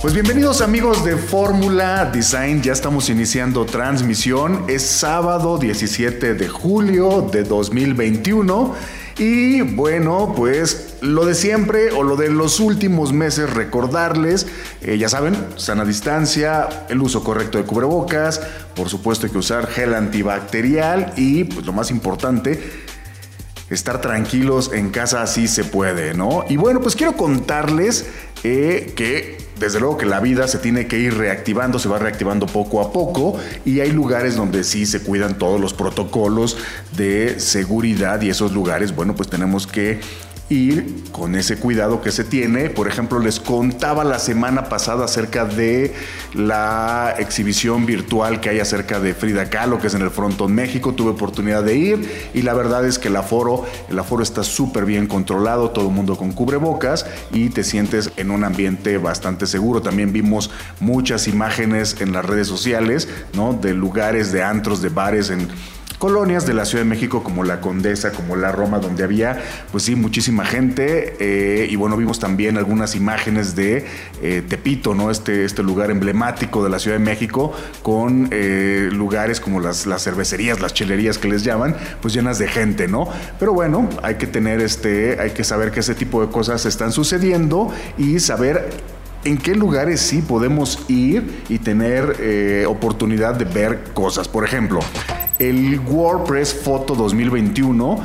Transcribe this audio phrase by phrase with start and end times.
[0.00, 7.28] Pues bienvenidos amigos de Fórmula Design, ya estamos iniciando transmisión, es sábado 17 de julio
[7.30, 8.74] de 2021
[9.18, 14.46] y bueno, pues lo de siempre o lo de los últimos meses recordarles,
[14.80, 18.40] eh, ya saben, sana distancia, el uso correcto de cubrebocas,
[18.74, 22.58] por supuesto hay que usar gel antibacterial y pues lo más importante,
[23.68, 26.46] estar tranquilos en casa así se puede, ¿no?
[26.48, 28.06] Y bueno, pues quiero contarles
[28.42, 32.46] eh, que desde luego que la vida se tiene que ir reactivando, se va reactivando
[32.46, 36.56] poco a poco y hay lugares donde sí se cuidan todos los protocolos
[36.96, 40.00] de seguridad y esos lugares, bueno, pues tenemos que
[40.50, 42.70] ir con ese cuidado que se tiene.
[42.70, 45.94] Por ejemplo, les contaba la semana pasada acerca de
[46.34, 50.92] la exhibición virtual que hay acerca de Frida Kahlo, que es en el Frontón México.
[50.92, 54.84] Tuve oportunidad de ir y la verdad es que el aforo, el aforo está súper
[54.84, 59.80] bien controlado, todo el mundo con cubrebocas y te sientes en un ambiente bastante seguro.
[59.82, 63.52] También vimos muchas imágenes en las redes sociales, ¿no?
[63.52, 65.48] De lugares, de antros, de bares en
[66.00, 69.38] colonias de la Ciudad de México como la Condesa, como la Roma, donde había,
[69.70, 71.14] pues sí, muchísima gente.
[71.20, 73.84] Eh, y bueno, vimos también algunas imágenes de
[74.22, 75.10] eh, Tepito, ¿no?
[75.10, 80.02] Este, este lugar emblemático de la Ciudad de México, con eh, lugares como las, las
[80.02, 83.06] cervecerías, las chelerías que les llaman, pues llenas de gente, ¿no?
[83.38, 86.92] Pero bueno, hay que tener este, hay que saber que ese tipo de cosas están
[86.92, 88.70] sucediendo y saber
[89.24, 94.28] en qué lugares sí podemos ir y tener oportunidad de ver cosas.
[94.28, 94.80] Por ejemplo,
[95.38, 98.04] el WordPress Photo 2021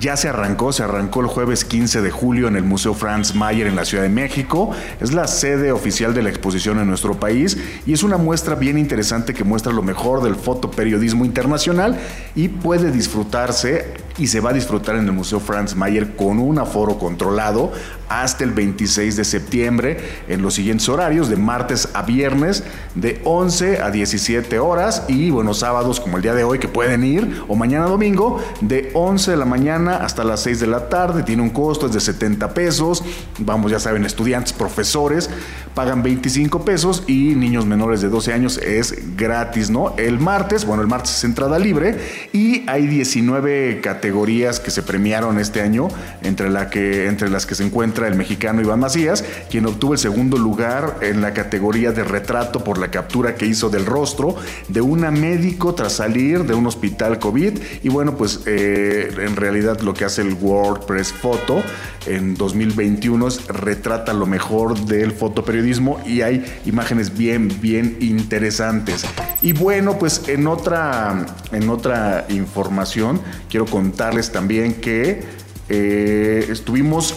[0.00, 3.66] ya se arrancó, se arrancó el jueves 15 de julio en el Museo Franz Mayer
[3.66, 4.70] en la Ciudad de México.
[5.00, 7.56] Es la sede oficial de la exposición en nuestro país
[7.86, 11.98] y es una muestra bien interesante que muestra lo mejor del fotoperiodismo internacional
[12.34, 16.58] y puede disfrutarse y se va a disfrutar en el Museo Franz Mayer con un
[16.58, 17.72] aforo controlado
[18.08, 22.62] hasta el 26 de septiembre en los siguientes horarios, de martes a viernes,
[22.94, 27.02] de 11 a 17 horas y buenos sábados como el día de hoy que pueden
[27.02, 31.22] ir, o mañana domingo, de 11 de la mañana hasta las 6 de la tarde,
[31.22, 33.02] tiene un costo, es de 70 pesos,
[33.38, 35.30] vamos ya saben, estudiantes, profesores,
[35.74, 39.94] pagan 25 pesos y niños menores de 12 años es gratis, ¿no?
[39.96, 41.98] El martes, bueno, el martes es entrada libre
[42.32, 45.88] y hay 19 categorías que se premiaron este año,
[46.22, 49.98] entre, la que, entre las que se encuentra el mexicano Iván Macías, quien obtuvo el
[49.98, 54.36] segundo lugar en la categoría de retrato por la captura que hizo del rostro
[54.68, 57.58] de una médico tras salir de un hospital COVID.
[57.82, 61.62] Y bueno, pues eh, en realidad lo que hace el WordPress Photo
[62.06, 69.04] en 2021 es retrata lo mejor del fotoperiodismo y hay imágenes bien, bien interesantes.
[69.42, 75.24] Y bueno, pues en otra, en otra información quiero contarles también que
[75.68, 77.16] eh, estuvimos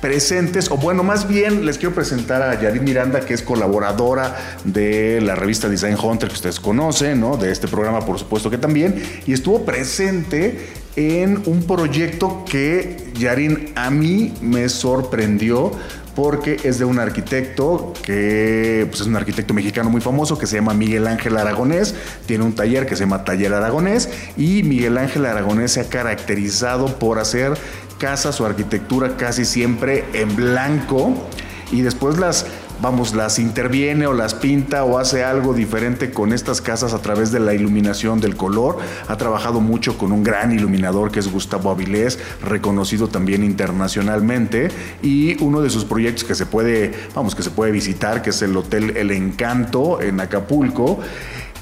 [0.00, 5.20] presentes, o bueno, más bien les quiero presentar a Yarit Miranda, que es colaboradora de
[5.20, 7.36] la revista Design Hunter, que ustedes conocen, ¿no?
[7.36, 10.68] De este programa, por supuesto que también, y estuvo presente
[10.98, 15.70] en un proyecto que Yarin a mí me sorprendió
[16.16, 20.56] porque es de un arquitecto que pues, es un arquitecto mexicano muy famoso que se
[20.56, 21.94] llama Miguel Ángel Aragonés,
[22.26, 26.98] tiene un taller que se llama Taller Aragonés y Miguel Ángel Aragonés se ha caracterizado
[26.98, 27.52] por hacer
[28.00, 31.14] casas o arquitectura casi siempre en blanco
[31.70, 32.46] y después las
[32.80, 37.32] vamos, las interviene o las pinta o hace algo diferente con estas casas a través
[37.32, 38.78] de la iluminación del color.
[39.08, 44.70] Ha trabajado mucho con un gran iluminador que es Gustavo Avilés, reconocido también internacionalmente
[45.02, 48.42] y uno de sus proyectos que se puede, vamos, que se puede visitar, que es
[48.42, 51.00] el Hotel El Encanto en Acapulco.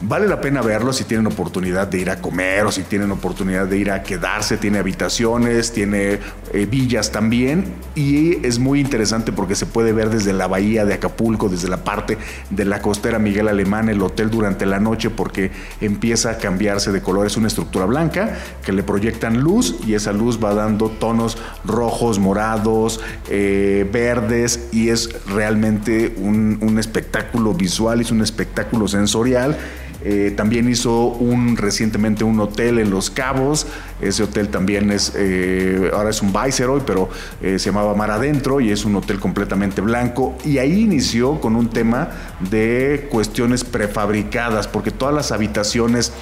[0.03, 3.67] Vale la pena verlo si tienen oportunidad de ir a comer o si tienen oportunidad
[3.67, 4.59] de ir a quedarse.
[4.59, 6.19] Tiene habitaciones, tiene
[6.53, 7.65] eh, villas también.
[7.95, 11.79] Y es muy interesante porque se puede ver desde la bahía de Acapulco, desde la
[11.79, 12.19] parte
[12.51, 15.51] de la costera Miguel Alemán, el hotel durante la noche porque
[15.81, 17.27] empieza a cambiarse de color.
[17.27, 22.19] Es una estructura blanca que le proyectan luz y esa luz va dando tonos rojos,
[22.19, 23.01] morados,
[23.31, 29.57] eh, verdes y es realmente un, un espectáculo visual, es un espectáculo sensorial
[30.05, 33.67] Eh, también hizo un recientemente un hotel en Los Cabos.
[34.01, 37.09] Ese hotel también es, eh, ahora es un Viceroy, pero
[37.41, 40.37] se llamaba Mar Adentro y es un hotel completamente blanco.
[40.45, 42.11] Y ahí inició con un tema
[42.51, 46.13] de cuestiones prefabricadas, porque todas las habitaciones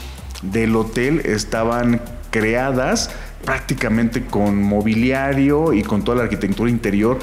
[0.43, 2.00] del hotel estaban
[2.31, 3.11] creadas
[3.44, 7.19] prácticamente con mobiliario y con toda la arquitectura interior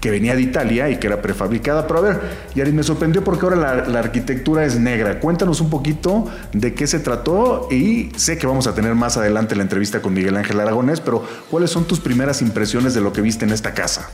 [0.00, 1.86] que venía de Italia y que era prefabricada.
[1.86, 2.20] Pero a ver,
[2.54, 5.20] Yari, me sorprendió porque ahora la, arquitectura es negra.
[5.20, 9.56] Cuéntanos un poquito de qué se trató y sé que vamos a tener más adelante
[9.56, 13.20] la entrevista con Miguel Ángel Aragonés, pero ¿cuáles son tus primeras impresiones de lo que
[13.20, 14.10] viste en esta casa?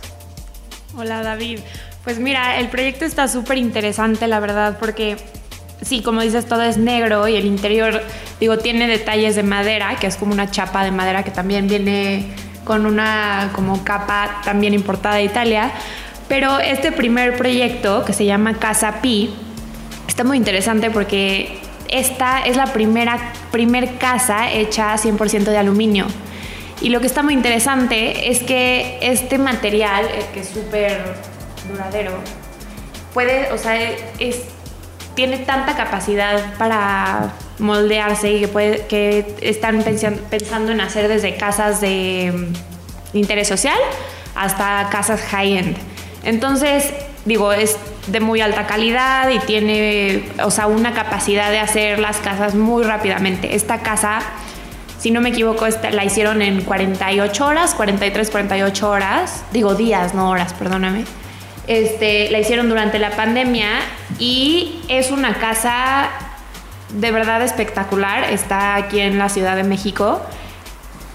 [0.96, 1.60] Hola David.
[2.04, 5.16] Pues mira, el proyecto está súper interesante, la verdad, porque
[5.82, 8.02] sí, como dices, todo es negro y el interior,
[8.40, 12.34] digo, tiene detalles de madera, que es como una chapa de madera que también viene
[12.64, 15.72] con una como capa también importada de Italia.
[16.28, 19.34] Pero este primer proyecto, que se llama Casa Pi,
[20.08, 23.18] está muy interesante porque esta es la primera
[23.50, 26.06] primer casa hecha 100% de aluminio.
[26.80, 31.14] Y lo que está muy interesante es que este material, que es súper
[31.70, 32.12] duradero,
[33.14, 33.76] puede, o sea,
[34.18, 34.42] es
[35.14, 37.32] tiene tanta capacidad para
[37.62, 42.32] moldearse y que, puede, que están pensando en hacer desde casas de
[43.12, 43.78] mm, interés social
[44.34, 45.76] hasta casas high-end.
[46.24, 46.92] Entonces,
[47.24, 47.76] digo, es
[48.06, 52.82] de muy alta calidad y tiene, o sea, una capacidad de hacer las casas muy
[52.82, 53.54] rápidamente.
[53.54, 54.20] Esta casa,
[54.98, 60.30] si no me equivoco, la hicieron en 48 horas, 43, 48 horas, digo días, no
[60.30, 61.04] horas, perdóname.
[61.68, 63.68] Este, la hicieron durante la pandemia
[64.18, 66.10] y es una casa
[66.92, 68.24] de verdad espectacular.
[68.24, 70.20] Está aquí en la Ciudad de México.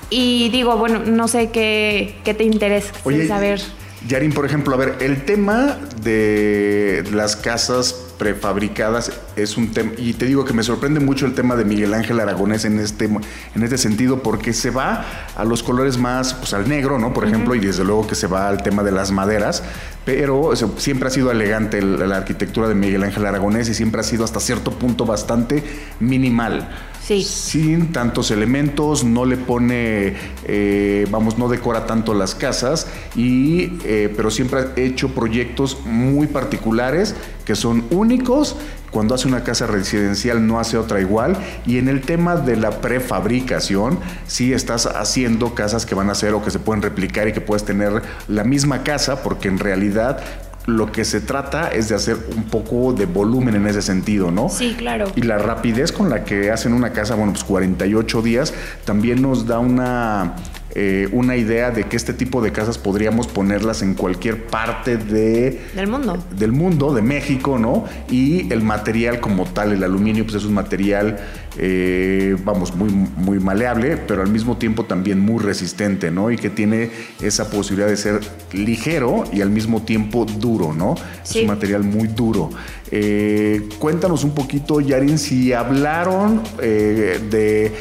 [0.09, 2.93] Y digo, bueno, no sé qué, te interesa
[3.27, 3.61] saber.
[4.07, 10.13] Yarin, por ejemplo, a ver, el tema de las casas prefabricadas es un tema, y
[10.13, 13.63] te digo que me sorprende mucho el tema de Miguel Ángel Aragonés en este, en
[13.63, 15.05] este sentido, porque se va
[15.35, 17.13] a los colores más, pues al negro, ¿no?
[17.13, 19.63] Por ejemplo, y desde luego que se va al tema de las maderas,
[20.05, 24.23] pero siempre ha sido elegante la arquitectura de Miguel Ángel Aragonés y siempre ha sido
[24.23, 25.63] hasta cierto punto bastante
[25.99, 26.69] minimal.
[27.07, 30.13] Sin tantos elementos, no le pone,
[30.43, 36.27] eh, vamos, no decora tanto las casas, y, eh, pero siempre ha hecho proyectos muy
[36.27, 37.15] particulares
[37.45, 38.57] que son únicos.
[38.91, 41.37] Cuando hace una casa residencial no hace otra igual.
[41.65, 46.33] Y en el tema de la prefabricación, sí estás haciendo casas que van a ser
[46.33, 50.19] o que se pueden replicar y que puedes tener la misma casa, porque en realidad
[50.67, 54.49] lo que se trata es de hacer un poco de volumen en ese sentido, ¿no?
[54.49, 55.07] Sí, claro.
[55.15, 58.53] Y la rapidez con la que hacen una casa, bueno, pues 48 días,
[58.83, 60.35] también nos da una
[60.79, 65.59] eh, una idea de que este tipo de casas podríamos ponerlas en cualquier parte de,
[65.73, 66.23] del mundo.
[66.37, 67.85] Del mundo, de México, ¿no?
[68.11, 71.17] Y el material como tal, el aluminio, pues es un material,
[71.57, 76.29] eh, vamos, muy, muy maleable, pero al mismo tiempo también muy resistente, ¿no?
[76.29, 76.91] Y que tiene
[77.23, 78.19] esa posibilidad de ser
[78.53, 80.93] ligero y al mismo tiempo duro, ¿no?
[81.23, 82.51] Es un material muy duro.
[82.91, 87.71] Eh, cuéntanos un poquito, Yarin, si hablaron de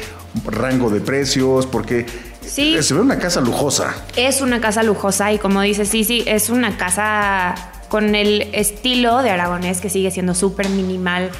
[0.45, 2.05] rango de precios, porque
[2.47, 2.81] Sí.
[2.81, 3.93] Se ve una casa lujosa.
[4.15, 7.55] Es una casa lujosa y como dice, sí, sí, es una casa
[7.89, 11.31] con el estilo de aragonés que sigue siendo súper minimal,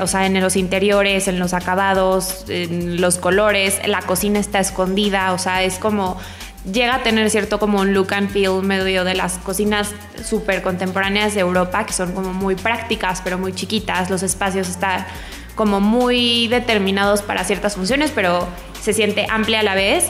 [0.00, 5.32] o sea, en los interiores, en los acabados, en los colores, la cocina está escondida,
[5.32, 6.16] o sea, es como
[6.70, 9.90] llega a tener cierto como un look and feel medio de las cocinas
[10.24, 15.04] súper contemporáneas de Europa, que son como muy prácticas, pero muy chiquitas, los espacios están
[15.54, 18.48] como muy determinados para ciertas funciones, pero
[18.84, 20.04] se siente amplia a la vez.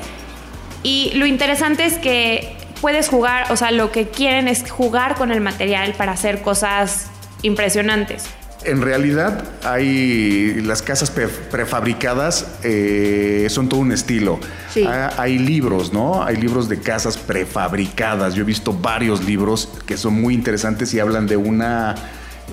[0.82, 5.30] Y lo interesante es que puedes jugar, o sea, lo que quieren es jugar con
[5.30, 7.06] el material para hacer cosas
[7.42, 8.26] impresionantes.
[8.64, 14.40] En realidad hay las casas prefabricadas eh, son todo un estilo.
[14.86, 16.24] Ah, hay libros, ¿no?
[16.24, 18.34] Hay libros de casas prefabricadas.
[18.34, 21.94] Yo he visto varios libros que son muy interesantes y hablan de una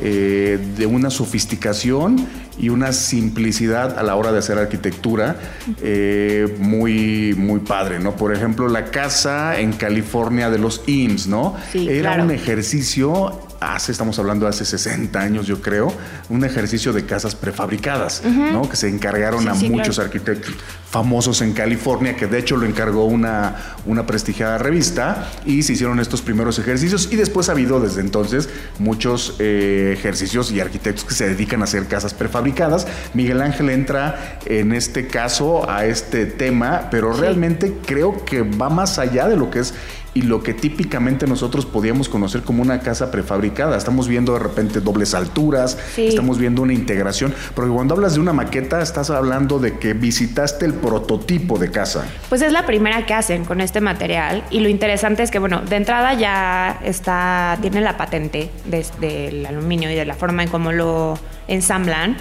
[0.02, 2.28] eh, de una sofisticación
[2.58, 5.38] y una simplicidad a la hora de hacer arquitectura
[5.82, 8.16] eh, muy, muy padre, ¿no?
[8.16, 11.56] Por ejemplo, la casa en California de los IMSS, ¿no?
[11.74, 15.94] Era un ejercicio hace, estamos hablando de hace 60 años, yo creo,
[16.30, 18.68] un ejercicio de casas prefabricadas, ¿no?
[18.68, 20.56] Que se encargaron a muchos arquitectos
[20.90, 23.56] famosos en California, que de hecho lo encargó una,
[23.86, 28.50] una prestigiada revista, y se hicieron estos primeros ejercicios, y después ha habido desde entonces
[28.80, 32.41] muchos eh, ejercicios y arquitectos que se dedican a hacer casas prefabricadas.
[33.14, 39.00] Miguel Ángel entra en este caso a este tema, pero realmente creo que va más
[39.00, 39.74] allá de lo que es
[40.14, 43.78] y lo que típicamente nosotros podíamos conocer como una casa prefabricada.
[43.78, 46.08] Estamos viendo de repente dobles alturas, Sí.
[46.08, 50.66] estamos viendo una integración, porque cuando hablas de una maqueta estás hablando de que visitaste
[50.66, 52.06] el prototipo de casa.
[52.30, 55.62] Pues es la primera que hacen con este material y lo interesante es que, bueno,
[55.62, 60.50] de entrada ya está, tiene la patente de- del aluminio y de la forma en
[60.50, 62.18] cómo lo ensamblan.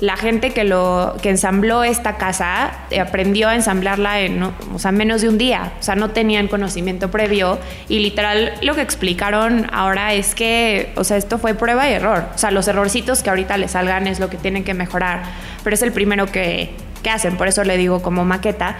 [0.00, 4.92] La gente que, lo, que ensambló esta casa eh, aprendió a ensamblarla en o sea,
[4.92, 5.72] menos de un día.
[5.78, 11.04] O sea, no tenían conocimiento previo y literal lo que explicaron ahora es que, o
[11.04, 12.24] sea, esto fue prueba y error.
[12.34, 15.22] O sea, los errorcitos que ahorita le salgan es lo que tienen que mejorar,
[15.62, 16.70] pero es el primero que,
[17.02, 18.76] que hacen, por eso le digo como maqueta.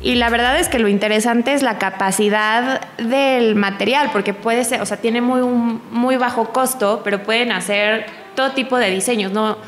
[0.00, 4.80] Y la verdad es que lo interesante es la capacidad del material, porque puede ser,
[4.80, 9.58] o sea, tiene muy, muy bajo costo, pero pueden hacer todo tipo de diseños, ¿no?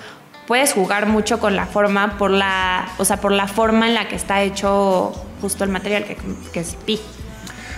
[0.51, 4.09] Puedes jugar mucho con la forma por la, o sea, por la forma en la
[4.09, 6.17] que está hecho justo el material, que,
[6.53, 6.99] que es pi.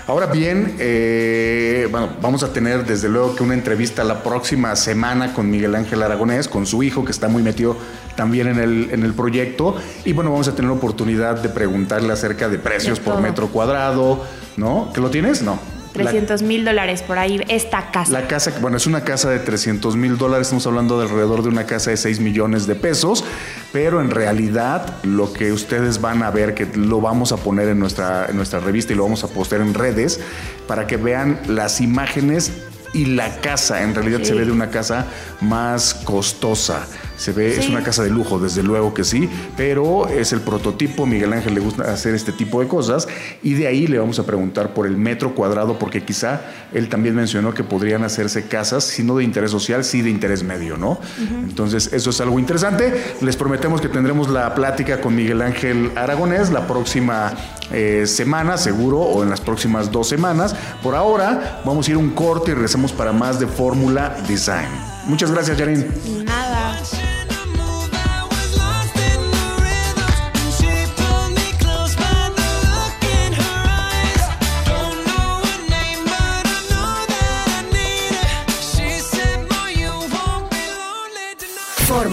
[0.07, 5.35] Ahora bien, eh, bueno, vamos a tener desde luego que una entrevista la próxima semana
[5.35, 7.77] con Miguel Ángel Aragonés, con su hijo, que está muy metido
[8.17, 9.77] también en el, en el proyecto.
[10.07, 13.49] Y bueno, vamos a tener la oportunidad de preguntarle acerca de precios De por metro
[13.49, 14.25] cuadrado,
[14.57, 14.91] ¿no?
[14.95, 15.43] ¿Que lo tienes?
[15.43, 15.59] No.
[15.95, 18.11] La- 300 mil dólares por ahí, esta casa.
[18.13, 21.49] La casa, bueno, es una casa de 300 mil dólares, estamos hablando de alrededor de
[21.51, 23.25] una casa de 6 millones de pesos,
[23.73, 27.79] pero en realidad lo que ustedes van a ver, que lo vamos a poner en
[27.79, 30.21] nuestra, en nuestra revista y lo vamos a postear en redes,
[30.67, 32.53] para que vean las imágenes
[32.95, 34.27] y la casa, en realidad Sí.
[34.27, 35.07] se ve de una casa
[35.41, 36.87] más costosa.
[37.23, 41.07] Se ve, es una casa de lujo, desde luego que sí, pero es el prototipo.
[41.07, 43.07] Miguel Ángel le gusta hacer este tipo de cosas
[43.45, 46.41] y de ahí le vamos a preguntar por el metro cuadrado, porque quizá
[46.73, 50.43] él también mencionó que podrían hacerse casas, si no de interés social, sí de interés
[50.43, 50.99] medio, ¿no?
[51.45, 52.93] Entonces, eso es algo interesante.
[53.21, 57.33] Les prometemos que tendremos la plática con Miguel Ángel Aragonés la próxima
[57.71, 60.57] eh, semana, seguro, o en las próximas dos semanas.
[60.83, 64.69] Por ahora, vamos a ir a un corte y regresamos para más de Fórmula Design.
[65.07, 65.87] Muchas gracias, Yarin.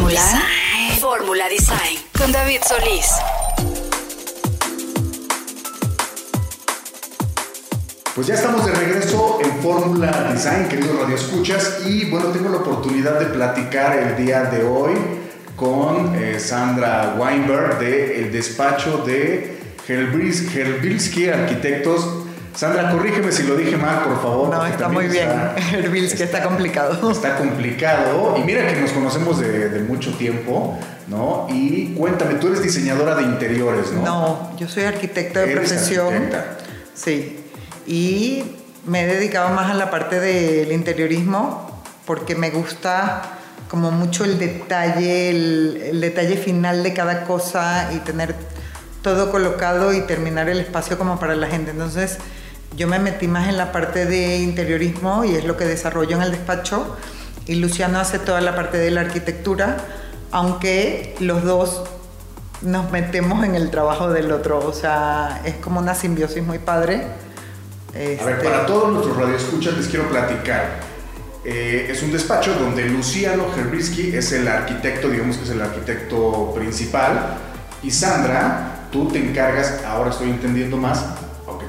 [0.10, 0.42] Fórmula.
[1.00, 2.00] Fórmula Design.
[2.18, 3.06] Con David Solís.
[8.16, 13.20] Pues ya estamos de regreso en Fórmula Design, queridos radioescuchas, y bueno, tengo la oportunidad
[13.20, 14.94] de platicar el día de hoy
[15.56, 22.19] con eh, Sandra Weinberg de el despacho de Helbilski Arquitectos.
[22.60, 24.50] Sandra, corrígeme si lo dije mal, por favor.
[24.50, 25.30] No, está muy bien.
[25.30, 27.10] está- Herbilski está complicado.
[27.10, 28.36] Está complicado.
[28.38, 31.48] Y mira que nos conocemos de, de mucho tiempo, ¿no?
[31.50, 34.02] Y cuéntame, tú eres diseñadora de interiores, ¿no?
[34.04, 36.08] No, yo soy arquitecta de Eres profesión.
[36.14, 36.58] arquitecta.
[36.94, 37.46] Sí.
[37.88, 38.44] Y
[38.86, 43.22] me he dedicado más a la parte del interiorismo porque me gusta
[43.70, 48.36] como mucho el detalle, el, el detalle final de cada cosa y tener
[49.02, 51.72] todo colocado y terminar el espacio como para la gente.
[51.72, 52.18] Entonces,
[52.76, 56.24] yo me metí más en la parte de interiorismo y es lo que desarrollo en
[56.24, 56.96] el despacho.
[57.46, 59.78] Y Luciano hace toda la parte de la arquitectura,
[60.32, 61.84] aunque los dos
[62.62, 64.60] nos metemos en el trabajo del otro.
[64.60, 67.08] O sea, es como una simbiosis muy padre.
[67.94, 70.90] A ver, Este, para todos nuestros radioescuchas les quiero platicar.
[71.46, 76.54] Eh, es un despacho donde Luciano Herbrisky es el arquitecto, digamos que es el arquitecto
[76.54, 77.38] principal,
[77.82, 81.06] y Sandra, tú te encargas, ahora estoy entendiendo más,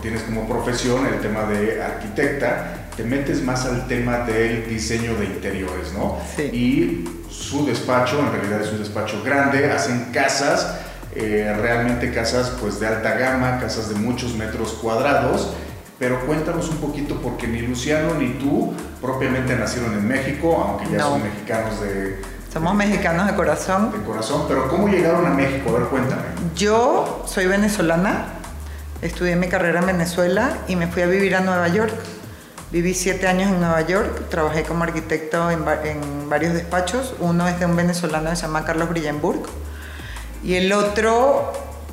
[0.02, 5.26] tienes como profesión el tema de arquitecta, te metes más al tema del diseño de
[5.26, 6.18] interiores, ¿no?
[6.36, 6.42] Sí.
[6.42, 10.74] Y su despacho, en realidad es un despacho grande, hacen casas,
[11.14, 15.52] eh, realmente casas pues de alta gama, casas de muchos metros cuadrados,
[15.98, 20.98] pero cuéntanos un poquito porque ni Luciano ni tú propiamente nacieron en México, aunque ya
[20.98, 21.10] No.
[21.10, 22.20] son mexicanos de,
[22.52, 23.92] somos mexicanos de corazón.
[23.92, 25.70] de corazón, pero ¿cómo llegaron a México?
[25.70, 26.22] A ver, cuéntame.
[26.56, 28.24] Yo soy venezolana,
[29.02, 31.94] estudié mi carrera en Venezuela y me fui a vivir a Nueva York.
[32.70, 37.14] Viví siete años en Nueva York, trabajé como arquitecto en, en varios despachos.
[37.18, 39.42] Uno es de un venezolano que se llama Carlos Brillenburg.
[40.44, 41.52] Y el otro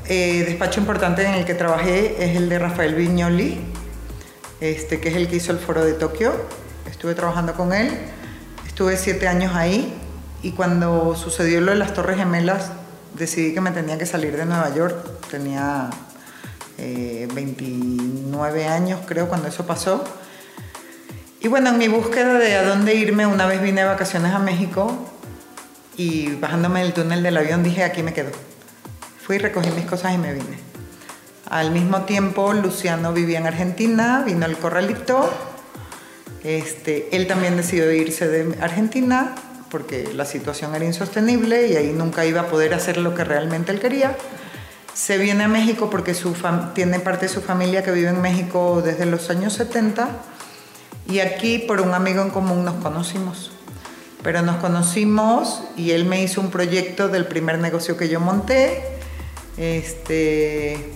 [0.10, 3.60] eh, despacho importante en el que trabajé es el de Rafael Viñoli,
[4.62, 6.32] este, que es el que hizo el foro de Tokio.
[6.90, 7.92] Estuve trabajando con él,
[8.66, 9.94] estuve siete años ahí
[10.42, 12.72] y cuando sucedió lo de las Torres Gemelas
[13.16, 14.96] decidí que me tenía que salir de Nueva York.
[15.30, 15.90] Tenía
[16.78, 20.04] eh, 29 años creo cuando eso pasó.
[21.40, 24.40] Y bueno, en mi búsqueda de a dónde irme, una vez vine de vacaciones a
[24.40, 24.92] México
[25.96, 28.32] y bajándome del túnel del avión dije, aquí me quedo.
[29.26, 30.58] Fui, recogí mis cosas y me vine.
[31.50, 35.32] Al mismo tiempo, Luciano vivía en Argentina, vino al corralito.
[36.44, 39.36] Este, él también decidió irse de Argentina
[39.70, 43.72] porque la situación era insostenible y ahí nunca iba a poder hacer lo que realmente
[43.72, 44.16] él quería.
[44.98, 46.16] Se viene a México porque
[46.74, 50.10] tiene parte de su familia que vive en México desde los años 70
[51.08, 53.52] y aquí por un amigo en común nos conocimos.
[54.24, 58.98] Pero nos conocimos y él me hizo un proyecto del primer negocio que yo monté.
[59.58, 60.92] Este,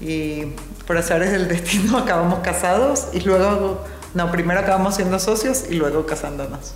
[0.00, 0.44] y
[0.86, 3.84] por azares del destino acabamos casados y luego,
[4.14, 6.74] no, primero acabamos siendo socios y luego casándonos.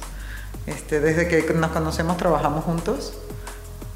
[0.66, 3.12] Este, desde que nos conocemos trabajamos juntos.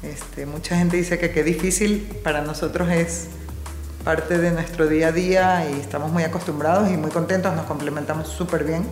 [0.03, 3.27] Este, mucha gente dice que qué difícil, para nosotros es
[4.03, 8.27] parte de nuestro día a día y estamos muy acostumbrados y muy contentos, nos complementamos
[8.27, 8.83] súper bien.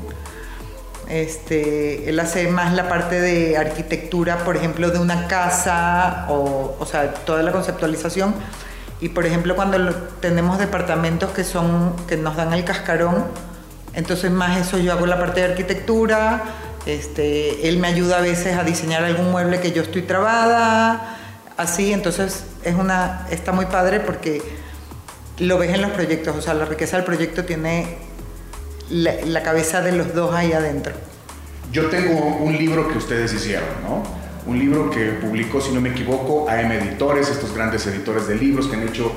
[1.07, 6.85] Este, él hace más la parte de arquitectura, por ejemplo, de una casa, o, o
[6.85, 8.35] sea, toda la conceptualización.
[9.01, 13.25] Y por ejemplo, cuando tenemos departamentos que, son, que nos dan el cascarón,
[13.95, 16.43] entonces más eso yo hago la parte de arquitectura,
[16.85, 21.17] este, él me ayuda a veces a diseñar algún mueble que yo estoy trabada,
[21.57, 24.41] así, entonces es una, está muy padre porque
[25.39, 27.97] lo ves en los proyectos, o sea, la riqueza del proyecto tiene
[28.89, 30.93] la, cabeza de los dos ahí adentro.
[31.71, 34.03] Yo tengo un libro que ustedes hicieron, ¿no?
[34.45, 38.67] Un libro que publicó, si no me equivoco, AM Editores, estos grandes editores de libros
[38.67, 39.11] que han hecho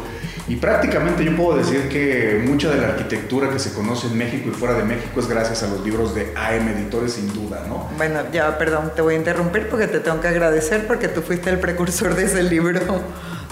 [0.49, 4.49] y prácticamente yo puedo decir que mucha de la arquitectura que se conoce en México
[4.49, 7.89] y fuera de México es gracias a los libros de AM Editores, sin duda, ¿no?
[7.97, 11.49] Bueno, ya, perdón, te voy a interrumpir porque te tengo que agradecer porque tú fuiste
[11.51, 12.81] el precursor de ese libro.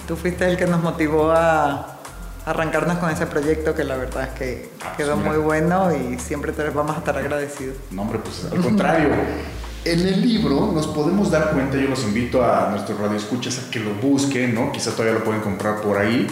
[0.09, 2.01] Tú fuiste el que nos motivó a
[2.45, 6.51] arrancarnos con ese proyecto que la verdad es que ah, quedó muy bueno y siempre
[6.51, 7.77] te vamos a estar agradecidos.
[7.93, 9.11] No, hombre, pues al contrario.
[9.83, 13.81] En el libro nos podemos dar cuenta, yo los invito a nuestros radioescuchas a que
[13.81, 14.71] lo busquen, ¿no?
[14.73, 16.27] Quizás todavía lo pueden comprar por ahí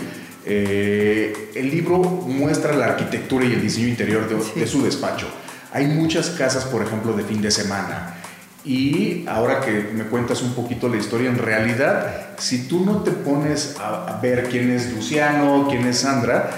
[0.44, 5.26] eh, el libro muestra la arquitectura y el diseño interior de, su despacho.
[5.72, 8.14] Hay muchas casas, por ejemplo, de fin de semana.
[8.64, 13.10] Y ahora que me cuentas un poquito la historia, en realidad, si tú no te
[13.10, 16.50] pones a, ver quién es Luciano, quién es Sandra,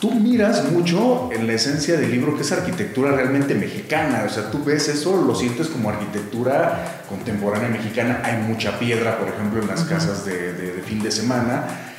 [0.00, 4.24] tú miras mucho en la esencia del libro que es arquitectura realmente mexicana.
[4.26, 8.20] O sea, tú ves eso, lo sientes como arquitectura contemporánea mexicana.
[8.24, 11.93] Hay mucha piedra, por ejemplo, en las casas de fin de semana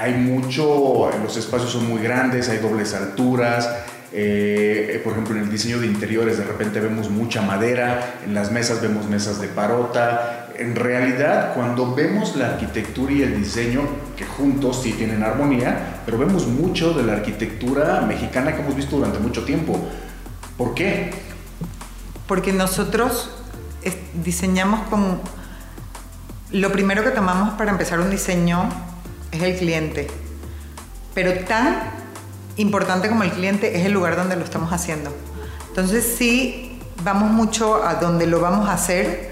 [0.00, 3.68] hay mucho, los espacios son muy grandes, hay dobles alturas.
[4.12, 8.50] Eh, por ejemplo, en el diseño de interiores de repente vemos mucha madera, en las
[8.50, 10.48] mesas vemos mesas de parota.
[10.56, 13.82] En realidad, cuando vemos la arquitectura y el diseño,
[14.16, 18.96] que juntos sí tienen armonía, pero vemos mucho de la arquitectura mexicana que hemos visto
[18.96, 19.78] durante mucho tiempo.
[20.56, 21.12] ¿Por qué?
[22.26, 23.30] Porque nosotros
[24.24, 25.20] diseñamos con...
[26.52, 28.68] Lo primero que tomamos para empezar un diseño
[29.32, 30.08] es el cliente.
[31.14, 31.76] Pero tan
[32.56, 35.14] importante como el cliente es el lugar donde lo estamos haciendo.
[35.68, 39.30] Entonces sí, vamos mucho a donde lo vamos a hacer.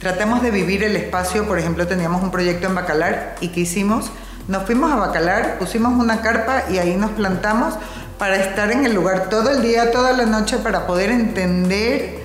[0.00, 1.46] Tratemos de vivir el espacio.
[1.46, 4.10] Por ejemplo, teníamos un proyecto en Bacalar y ¿qué hicimos?
[4.46, 7.74] Nos fuimos a Bacalar, pusimos una carpa y ahí nos plantamos
[8.18, 12.17] para estar en el lugar todo el día, toda la noche, para poder entender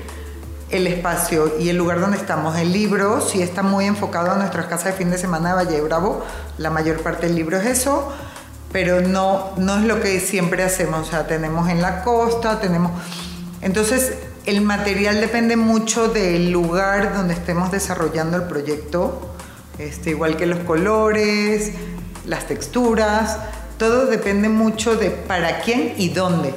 [0.74, 2.58] el espacio y el lugar donde estamos.
[2.58, 5.82] El libro sí está muy enfocado a nuestras casas de fin de semana de Valle
[5.82, 6.26] Bravo.
[6.58, 8.12] La mayor parte del libro es eso,
[8.72, 11.08] pero no, no es lo que siempre hacemos.
[11.08, 12.92] O sea, tenemos en la costa, tenemos...
[13.62, 14.14] Entonces,
[14.46, 19.36] el material depende mucho del lugar donde estemos desarrollando el proyecto,
[19.78, 21.72] este, igual que los colores,
[22.26, 23.38] las texturas,
[23.78, 26.54] todo depende mucho de para quién y dónde,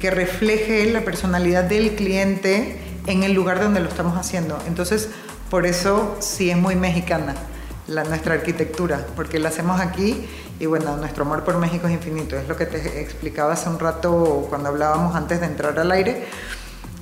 [0.00, 4.58] que refleje la personalidad del cliente en el lugar donde lo estamos haciendo.
[4.66, 5.08] Entonces,
[5.50, 7.34] por eso sí es muy mexicana
[8.08, 12.36] nuestra arquitectura, porque la hacemos aquí y bueno, nuestro amor por México es infinito.
[12.36, 16.26] Es lo que te explicaba hace un rato cuando hablábamos antes de entrar al aire,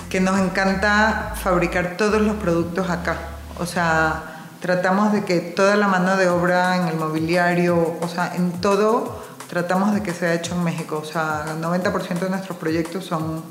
[0.09, 3.17] que nos encanta fabricar todos los productos acá.
[3.59, 8.35] O sea, tratamos de que toda la mano de obra en el mobiliario, o sea,
[8.35, 11.01] en todo, tratamos de que sea hecho en México.
[11.03, 13.45] O sea, el 90% de nuestros proyectos son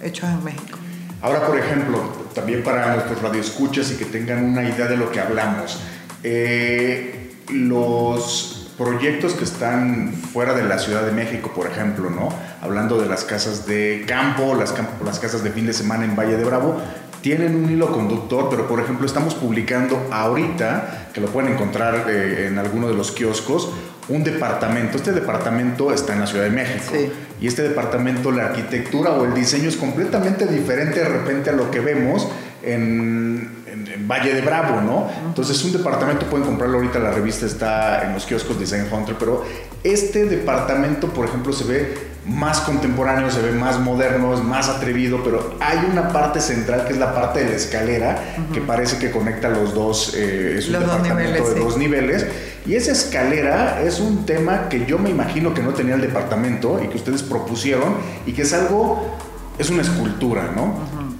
[0.00, 0.78] hechos en México.
[1.26, 1.98] Ahora, por ejemplo,
[2.36, 5.80] también para nuestros radioescuchas y que tengan una idea de lo que hablamos,
[6.22, 12.28] eh, los proyectos que están fuera de la Ciudad de México, por ejemplo, ¿no?
[12.62, 14.70] Hablando de las casas de campo, las,
[15.18, 16.80] casas de fin de semana en Valle de Bravo,
[17.22, 22.46] tienen un hilo conductor, pero por ejemplo estamos publicando ahorita, que lo pueden encontrar eh,
[22.46, 23.72] en alguno de los kioscos,
[24.08, 24.96] un departamento.
[24.96, 26.92] Este departamento está en la Ciudad de México.
[27.40, 31.70] Y este departamento, la arquitectura o el diseño es completamente diferente de repente a lo
[31.70, 32.28] que vemos
[32.62, 35.10] en, en, Valle de Bravo, ¿no?
[35.26, 39.44] Entonces un departamento, pueden comprarlo ahorita, la revista está en los kioscos Design Hunter, pero
[39.82, 45.22] este departamento, por ejemplo, se ve más contemporáneo, se ve más moderno, es más atrevido,
[45.22, 48.18] pero hay una parte central que es la parte de la escalera
[48.52, 52.26] que parece que conecta los dos, eh, es un departamento de dos niveles.
[52.66, 56.80] Y esa escalera es un tema que yo me imagino que no tenía el departamento
[56.82, 57.94] y que ustedes propusieron
[58.26, 59.16] y que es algo,
[59.58, 60.74] es una escultura, ¿no?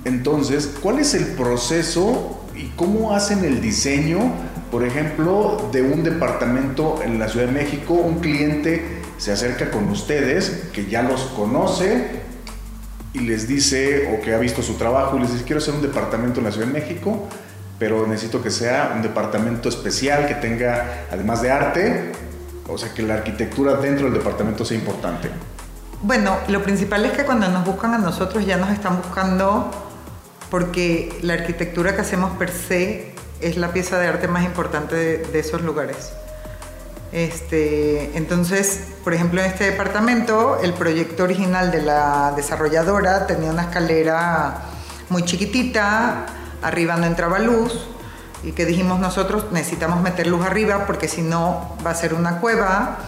[0.04, 4.32] Entonces, ¿cuál es el proceso y cómo hacen el diseño,
[4.72, 9.88] por ejemplo, de un departamento en la Ciudad de México, un cliente se acerca con
[9.88, 12.26] ustedes, que ya los conoce
[13.12, 15.82] y les dice, o que ha visto su trabajo, y les dice, quiero hacer un
[15.82, 17.26] departamento en la Ciudad de México,
[17.78, 22.12] pero necesito que sea un departamento especial, que tenga, además de arte,
[22.68, 25.30] o sea, que la arquitectura dentro del departamento sea importante.
[26.02, 29.70] Bueno, lo principal es que cuando nos buscan a nosotros ya nos están buscando
[30.50, 35.18] porque la arquitectura que hacemos per se es la pieza de arte más importante de,
[35.18, 36.12] de esos lugares.
[37.12, 43.62] Este, entonces, por ejemplo, en este departamento, el proyecto original de la desarrolladora tenía una
[43.62, 44.62] escalera
[45.08, 46.26] muy chiquitita,
[46.62, 47.86] arriba no entraba luz,
[48.42, 52.38] y que dijimos nosotros necesitamos meter luz arriba porque si no va a ser una
[52.40, 52.98] cueva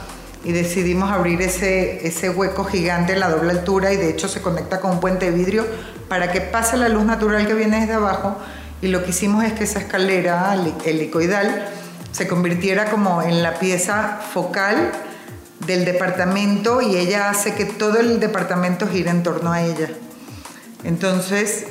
[0.44, 4.80] y decidimos abrir ese, hueco gigante en la doble altura y de hecho se conecta
[4.80, 5.66] con un puente de vidrio
[6.08, 8.36] para que pase la luz natural que viene desde abajo
[8.80, 11.68] y lo que hicimos es que esa escalera helicoidal
[12.12, 14.92] se convirtiera como en la pieza focal
[15.66, 19.90] del departamento y ella hace que todo el departamento gire en torno a ella.
[20.84, 21.66] Entonces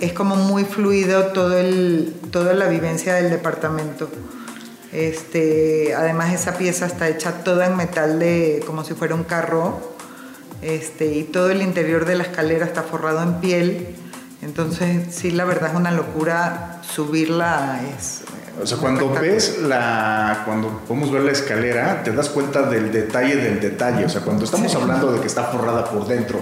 [0.00, 4.10] es como muy fluido todo el, toda la vivencia del departamento.
[4.92, 9.94] Este, además esa pieza está hecha toda en metal de como si fuera un carro
[10.62, 13.94] este, y todo el interior de la escalera está forrado en piel.
[14.42, 17.80] Entonces sí, la verdad es una locura subirla.
[17.96, 18.22] Es,
[18.62, 23.36] o sea, cuando ves la, cuando podemos ver la escalera, te das cuenta del detalle
[23.36, 24.04] del detalle.
[24.04, 26.40] O sea, cuando estamos hablando de que está forrada por dentro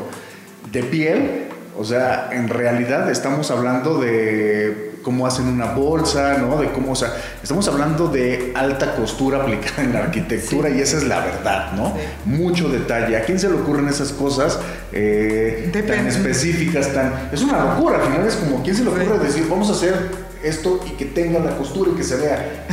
[0.73, 6.61] de piel, o sea, en realidad estamos hablando de cómo hacen una bolsa, ¿no?
[6.61, 10.97] De cómo, o sea, estamos hablando de alta costura aplicada en la arquitectura y esa
[10.97, 11.95] es la verdad, ¿no?
[12.25, 13.17] Mucho detalle.
[13.17, 14.59] ¿A quién se le ocurren esas cosas
[14.93, 17.31] eh, tan específicas, tan...
[17.33, 20.28] Es una locura, al final es como, ¿quién se le ocurre decir, vamos a hacer
[20.43, 22.67] esto y que tenga la costura y que se vea.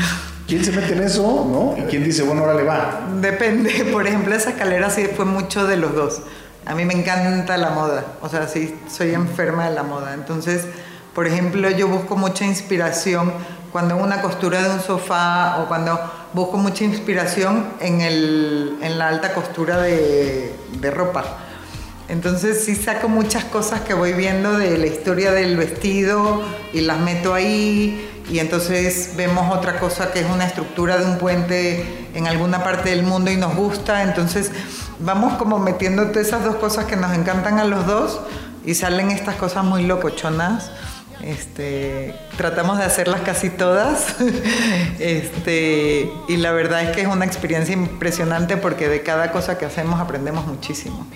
[0.48, 1.76] ¿Quién se mete en eso, no?
[1.78, 3.08] ¿Y quién dice, bueno, ahora le va?
[3.20, 3.86] Depende.
[3.92, 6.22] Por ejemplo, esa escalera sí fue mucho de los dos.
[6.66, 8.06] A mí me encanta la moda.
[8.22, 10.14] O sea, sí, soy enferma de la moda.
[10.14, 10.66] Entonces,
[11.14, 13.32] por ejemplo, yo busco mucha inspiración
[13.72, 16.00] cuando una costura de un sofá o cuando
[16.34, 21.24] busco mucha inspiración en, el, en la alta costura de, de ropa.
[22.08, 27.00] Entonces sí saco muchas cosas que voy viendo de la historia del vestido y las
[27.00, 32.28] meto ahí y entonces vemos otra cosa que es una estructura de un puente en
[32.28, 34.52] alguna parte del mundo y nos gusta, entonces
[35.00, 38.20] vamos como metiendo esas dos cosas que nos encantan a los dos
[38.66, 40.72] y salen estas cosas muy locochonas.
[41.22, 44.16] Este, tratamos de hacerlas casi todas
[45.00, 49.66] este, y la verdad es que es una experiencia impresionante porque de cada cosa que
[49.66, 51.08] hacemos aprendemos muchísimo.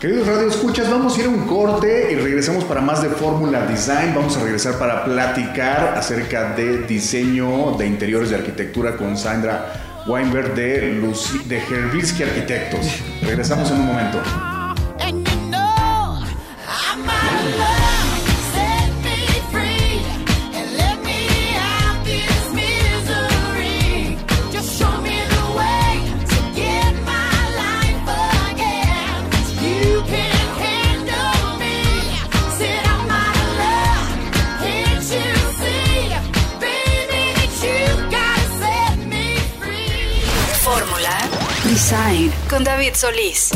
[0.00, 3.66] Queridos Radio Escuchas, vamos a ir a un corte y regresamos para más de Fórmula
[3.66, 4.14] Design.
[4.14, 9.72] Vamos a regresar para platicar acerca de diseño de interiores de arquitectura con Sandra
[10.06, 13.02] Weinberg de, Lucy, de Herbinsky Arquitectos.
[13.22, 14.22] Regresamos en un momento.
[42.50, 43.50] Con David Solís.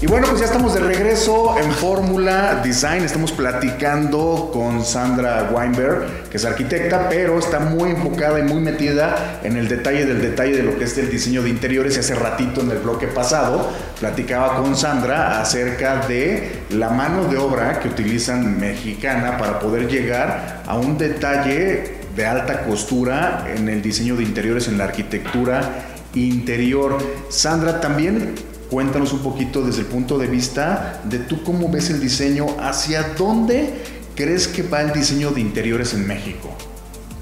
[0.00, 3.04] Y bueno, pues ya estamos de regreso en Fórmula Design.
[3.04, 9.38] Estamos platicando con Sandra Weinberg, que es arquitecta, pero está muy enfocada y muy metida
[9.44, 11.96] en el detalle del detalle de lo que es el diseño de interiores.
[11.96, 13.70] Y hace ratito en el bloque pasado
[14.00, 20.62] platicaba con Sandra acerca de la mano de obra que utilizan mexicana para poder llegar
[20.66, 26.98] a un detalle de alta costura en el diseño de interiores, en la arquitectura interior.
[27.28, 28.34] Sandra, también
[28.70, 33.02] cuéntanos un poquito desde el punto de vista de tú cómo ves el diseño, hacia
[33.14, 33.82] dónde
[34.14, 36.50] crees que va el diseño de interiores en México.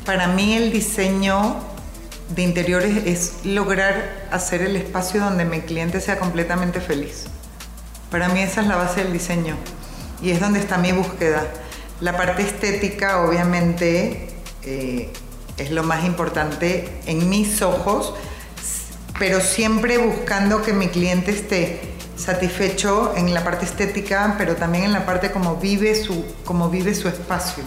[0.04, 1.56] Para mí el diseño
[2.34, 7.24] de interiores es lograr hacer el espacio donde mi cliente sea completamente feliz.
[8.10, 9.56] Para mí esa es la base del diseño
[10.22, 11.46] y es donde está mi búsqueda.
[12.00, 14.30] La parte estética, obviamente,
[14.62, 15.10] eh,
[15.56, 18.14] es lo más importante en mis ojos,
[19.18, 21.80] pero siempre buscando que mi cliente esté
[22.16, 26.94] satisfecho en la parte estética, pero también en la parte como vive su, como vive
[26.94, 27.64] su espacio,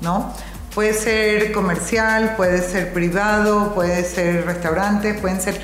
[0.00, 0.32] ¿no?
[0.74, 5.60] Puede ser comercial, puede ser privado, puede ser restaurante, pueden ser...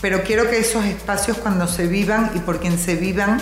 [0.00, 3.40] Pero quiero que esos espacios cuando se vivan y por quien se vivan,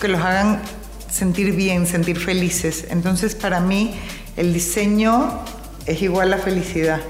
[0.00, 0.62] que los hagan
[1.10, 2.86] sentir bien, sentir felices.
[2.90, 3.98] Entonces para mí
[4.36, 5.42] el diseño
[5.84, 7.00] es igual a felicidad.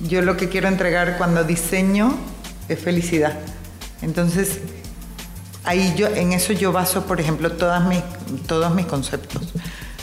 [0.00, 2.18] Yo lo que quiero entregar cuando diseño
[2.68, 3.38] es felicidad.
[4.02, 4.60] Entonces
[5.68, 8.02] ahí yo, en eso yo baso, por ejemplo, todas mis,
[8.46, 9.52] todos mis conceptos.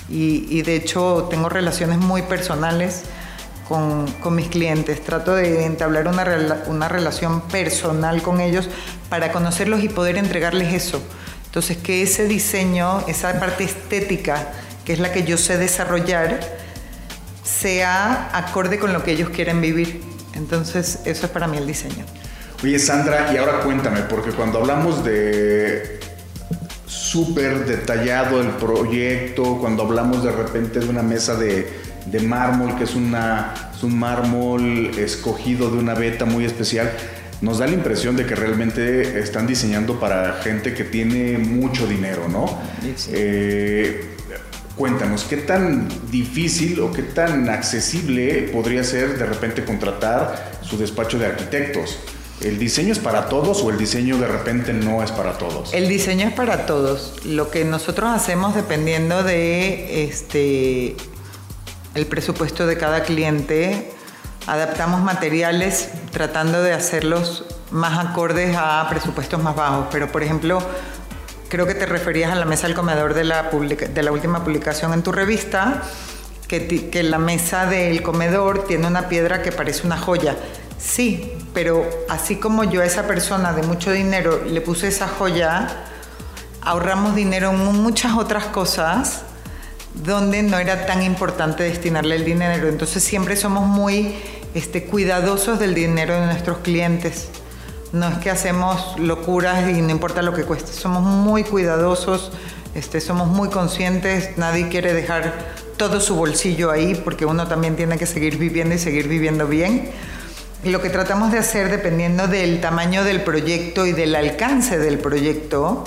[0.07, 3.03] Y, de hecho tengo relaciones muy personales
[3.67, 5.03] con, con, mis clientes.
[5.03, 8.69] Trato de entablar una, una relación personal con ellos
[9.09, 11.01] para conocerlos y poder entregarles eso.
[11.45, 14.51] Entonces, que ese diseño, esa parte estética,
[14.83, 16.39] que es la que yo sé desarrollar,
[17.43, 20.03] sea acorde con lo que ellos quieren vivir.
[20.33, 22.05] Entonces, eso es para mí el diseño.
[22.65, 25.99] Oye, Sandra, y ahora cuéntame, porque cuando hablamos de
[26.87, 31.69] súper detallado el proyecto, cuando hablamos de repente de una mesa de,
[32.07, 36.91] de mármol, que es, una, es un mármol escogido de una beta muy especial,
[37.39, 42.27] nos da la impresión de que realmente están diseñando para gente que tiene mucho dinero,
[42.27, 42.47] ¿no?
[43.11, 44.15] Eh,
[44.75, 51.19] cuéntanos, ¿qué tan difícil o qué tan accesible podría ser de repente contratar su despacho
[51.19, 51.99] de arquitectos?
[52.41, 55.73] ¿El diseño es para todos o el diseño de repente no es para todos?
[55.73, 57.13] El diseño es para todos.
[57.25, 60.95] Lo que nosotros hacemos dependiendo de este
[61.95, 63.89] el presupuesto de cada cliente
[64.47, 69.87] adaptamos materiales tratando de hacerlos más acordes a presupuestos más bajos.
[69.91, 70.61] Pero, por ejemplo,
[71.49, 74.93] creo que te referías a la mesa del comedor de la, de la última publicación
[74.93, 75.83] en tu revista,
[76.47, 80.35] que, que la mesa del comedor tiene una piedra que parece una joya.
[80.77, 85.67] Sí, pero así como yo a esa persona de mucho dinero le puse esa joya,
[86.61, 89.21] ahorramos dinero en muchas otras cosas
[89.93, 92.67] donde no era tan importante destinarle el dinero.
[92.67, 94.15] Entonces siempre somos muy
[94.53, 97.29] este, cuidadosos del dinero de nuestros clientes.
[97.91, 102.31] No es que hacemos locuras y no importa lo que cueste, somos muy cuidadosos,
[102.73, 105.33] este, somos muy conscientes, nadie quiere dejar
[105.77, 109.91] todo su bolsillo ahí porque uno también tiene que seguir viviendo y seguir viviendo bien.
[110.65, 115.83] Lo que tratamos de hacer, dependiendo del tamaño del proyecto y del alcance del proyecto,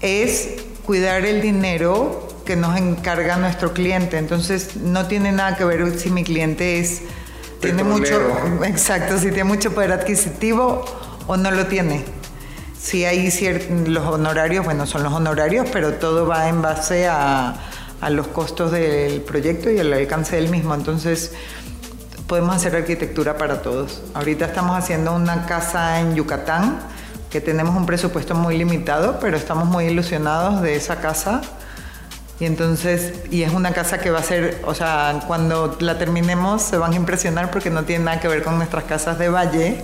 [0.00, 0.54] es
[0.86, 4.16] cuidar el dinero que nos encarga nuestro cliente.
[4.16, 7.02] Entonces, no tiene nada que ver si mi cliente es
[7.60, 8.18] tiene mucho,
[8.64, 10.82] exacto, si tiene mucho poder adquisitivo
[11.26, 12.02] o no lo tiene.
[12.80, 17.54] Si hay ciertos, los honorarios, bueno, son los honorarios, pero todo va en base a,
[18.00, 20.74] a los costos del proyecto y el alcance del mismo.
[20.74, 21.32] Entonces,
[22.30, 24.02] podemos hacer arquitectura para todos.
[24.14, 26.78] Ahorita estamos haciendo una casa en Yucatán,
[27.28, 31.40] que tenemos un presupuesto muy limitado, pero estamos muy ilusionados de esa casa
[32.38, 36.62] y entonces, y es una casa que va a ser, o sea, cuando la terminemos
[36.62, 39.82] se van a impresionar porque no tiene nada que ver con nuestras casas de valle.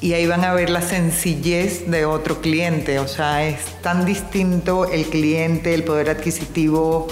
[0.00, 3.00] Y ahí van a ver la sencillez de otro cliente.
[3.00, 7.08] O sea, es tan distinto el cliente, el poder adquisitivo,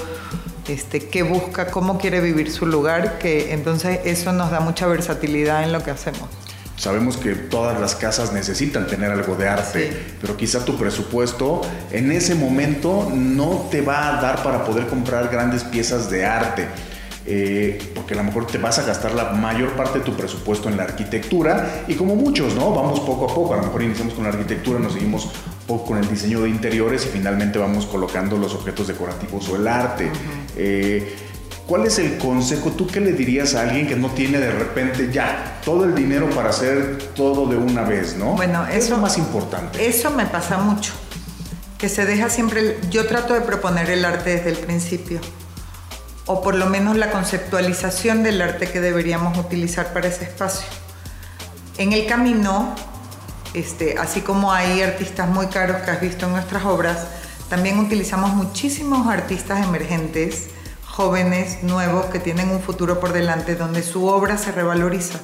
[0.69, 5.65] este, qué busca, cómo quiere vivir su lugar, que entonces eso nos da mucha versatilidad
[5.65, 6.29] en lo que hacemos.
[6.77, 12.13] Sabemos que todas las casas necesitan tener algo de arte, pero quizá tu presupuesto en
[12.13, 16.69] ese momento no te va a dar para poder comprar grandes piezas de arte.
[17.31, 20.71] Eh, porque a lo mejor te vas a gastar la mayor parte de tu presupuesto
[20.71, 22.71] en la arquitectura y como muchos, ¿no?
[22.73, 25.29] Vamos poco a poco, a lo mejor iniciamos con la arquitectura, nos seguimos
[25.87, 30.11] con el diseño de interiores y finalmente vamos colocando los objetos decorativos o el arte.
[31.67, 32.71] ¿Cuál es el consejo?
[32.71, 36.31] ¿Tú qué le dirías a alguien que no tiene de repente ya todo el dinero
[36.31, 38.33] para hacer todo de una vez, no?
[38.33, 39.87] Bueno, eso es lo más importante.
[39.87, 40.93] Eso me pasa mucho.
[41.77, 42.79] Que se deja siempre.
[42.89, 45.21] Yo trato de proponer el arte desde el principio.
[46.25, 50.67] O por lo menos la conceptualización del arte que deberíamos utilizar para ese espacio.
[51.77, 52.75] En el camino,
[53.55, 57.07] este, así como hay artistas muy caros que has visto en nuestras obras,
[57.49, 60.49] también utilizamos muchísimos artistas emergentes
[60.85, 65.21] jóvenes nuevos que tienen un futuro por delante donde su obra se revaloriza.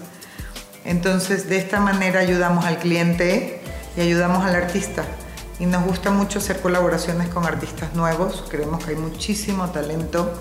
[0.84, 3.60] Entonces, de esta manera ayudamos al cliente
[3.96, 5.04] y ayudamos al artista.
[5.58, 8.44] Y nos gusta mucho hacer colaboraciones con artistas nuevos.
[8.48, 10.32] Creemos que hay muchísimo talento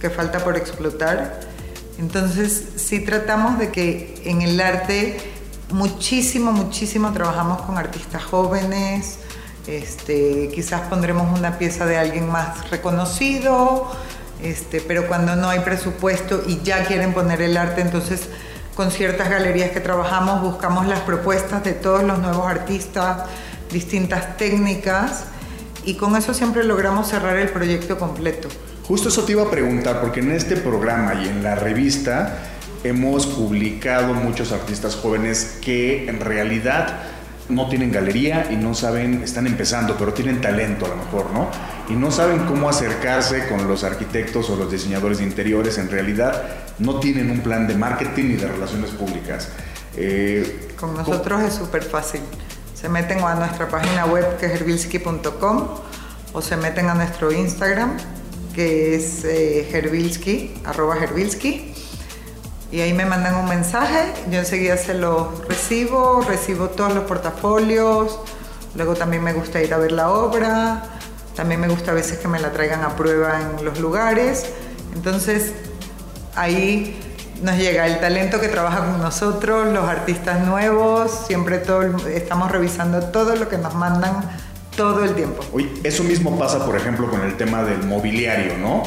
[0.00, 1.40] que falta por explotar.
[1.98, 5.37] Entonces, sí tratamos de que en el arte
[5.70, 9.18] muchísimo, muchísimo trabajamos con artistas jóvenes.
[9.66, 13.86] Este, quizás pondremos una pieza de alguien más reconocido,
[14.42, 18.28] Este, pero cuando no hay presupuesto y ya quieren poner el arte, entonces
[18.76, 23.24] con ciertas galerías que trabajamos buscamos las propuestas de todos los nuevos artistas,
[23.72, 25.24] distintas técnicas
[25.84, 28.48] y con eso siempre logramos cerrar el proyecto completo.
[28.86, 32.38] Justo eso te iba a preguntar, porque en este programa y en la revista
[32.84, 37.00] hemos publicado muchos artistas jóvenes que en realidad
[37.48, 41.48] no tienen galería y no saben, están empezando, pero tienen talento a lo mejor, ¿no?
[41.88, 46.42] Y no saben cómo acercarse con los arquitectos o los diseñadores de interiores, en realidad
[46.78, 49.48] no tienen un plan de marketing ni de relaciones públicas.
[49.96, 52.20] Eh, con nosotros es súper fácil.
[52.74, 55.68] Se meten a nuestra página web que es herbilski.com
[56.32, 57.96] o se meten a nuestro Instagram
[58.54, 59.66] que es eh,
[60.64, 61.74] arroba herbilski
[62.70, 68.18] y ahí me mandan un mensaje, yo enseguida se los recibo, recibo todos los portafolios,
[68.74, 70.82] luego también me gusta ir a ver la obra,
[71.34, 74.46] también me gusta a veces que me la traigan a prueba en los lugares,
[74.94, 75.52] entonces
[76.34, 77.00] ahí
[77.42, 83.00] nos llega el talento que trabaja con nosotros, los artistas nuevos, siempre todo, estamos revisando
[83.04, 84.28] todo lo que nos mandan
[84.76, 85.44] todo el tiempo.
[85.52, 88.82] Oye, eso mismo pasa, por ejemplo, con el tema del mobiliario, ¿no?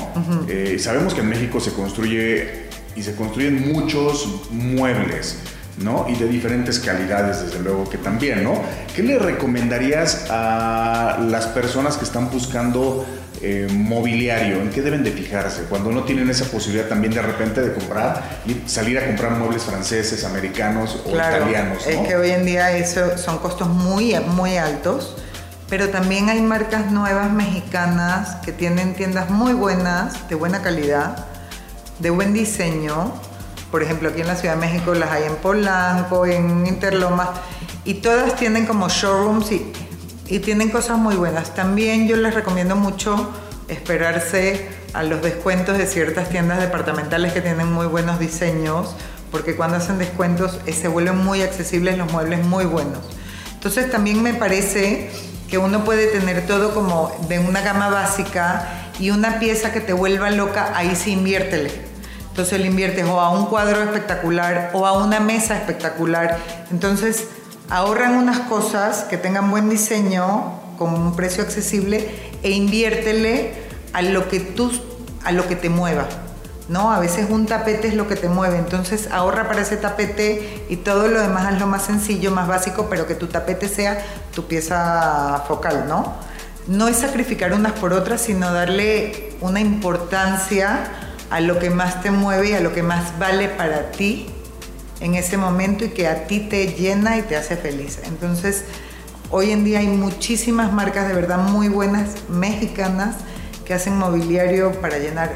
[0.47, 2.60] Eh, sabemos que en México se construye
[2.95, 5.37] y se construyen muchos muebles,
[5.83, 6.05] ¿no?
[6.09, 8.61] Y de diferentes calidades, desde luego que también, ¿no?
[8.95, 13.05] ¿Qué le recomendarías a las personas que están buscando
[13.41, 14.61] eh, mobiliario?
[14.61, 15.63] ¿En qué deben de fijarse?
[15.69, 19.63] Cuando no tienen esa posibilidad también de repente de comprar y salir a comprar muebles
[19.63, 21.85] franceses, americanos o italianos.
[21.85, 21.91] ¿no?
[21.91, 25.15] Es que hoy en día eso son costos muy, muy altos.
[25.69, 31.30] Pero también hay marcas nuevas mexicanas que tienen tiendas muy buenas, de buena calidad,
[32.01, 33.13] de buen diseño.
[33.69, 37.29] Por ejemplo, aquí en la Ciudad de México las hay en Polanco, en Interlomas,
[37.85, 39.71] y todas tienen como showrooms y,
[40.27, 41.55] y tienen cosas muy buenas.
[41.55, 43.31] También yo les recomiendo mucho
[43.69, 48.95] esperarse a los descuentos de ciertas tiendas departamentales que tienen muy buenos diseños,
[49.31, 52.99] porque cuando hacen descuentos eh, se vuelven muy accesibles los muebles muy buenos.
[53.53, 55.09] Entonces también me parece
[55.49, 59.93] que uno puede tener todo como de una gama básica y una pieza que te
[59.93, 61.90] vuelva loca, ahí sí inviértele
[62.31, 66.37] entonces le inviertes o a un cuadro espectacular o a una mesa espectacular.
[66.71, 67.27] Entonces
[67.69, 72.09] ahorran unas cosas que tengan buen diseño con un precio accesible
[72.41, 73.53] e inviértele
[73.91, 74.71] a lo que tú,
[75.25, 76.07] a lo que te mueva.
[76.69, 76.93] ¿no?
[76.93, 80.77] A veces un tapete es lo que te mueve, entonces ahorra para ese tapete y
[80.77, 84.01] todo lo demás es lo más sencillo, más básico, pero que tu tapete sea
[84.33, 86.13] tu pieza focal, ¿no?
[86.67, 92.11] No es sacrificar unas por otras, sino darle una importancia a lo que más te
[92.11, 94.27] mueve y a lo que más vale para ti
[94.99, 97.99] en ese momento y que a ti te llena y te hace feliz.
[98.03, 98.65] Entonces,
[99.31, 103.15] hoy en día hay muchísimas marcas de verdad muy buenas mexicanas
[103.65, 105.31] que hacen mobiliario para llenar,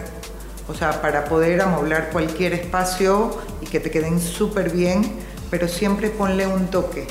[0.68, 5.14] o sea, para poder amoblar cualquier espacio y que te queden súper bien,
[5.50, 7.08] pero siempre ponle un toque,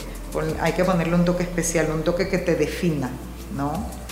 [0.60, 3.10] hay que ponerle un toque especial, un toque que te defina,
[3.56, 4.03] ¿no?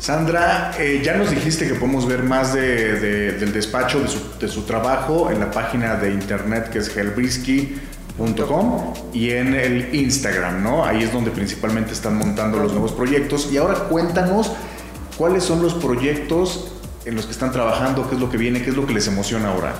[0.00, 4.00] Sandra, eh, ya nos dijiste que podemos ver más del despacho,
[4.40, 10.62] de su, trabajo en la página de internet que es helbrisky.com y en el Instagram,
[10.62, 10.86] ¿no?
[10.86, 13.52] Ahí es donde principalmente están montando los nuevos proyectos.
[13.52, 14.50] Y ahora cuéntanos
[15.18, 16.72] cuáles son los proyectos
[17.04, 19.06] en los que están trabajando, qué es lo que viene, qué es lo que les
[19.06, 19.74] emociona ahora.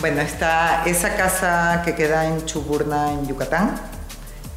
[0.00, 3.80] Bueno, está esa casa que queda en Chuburna, en Yucatán,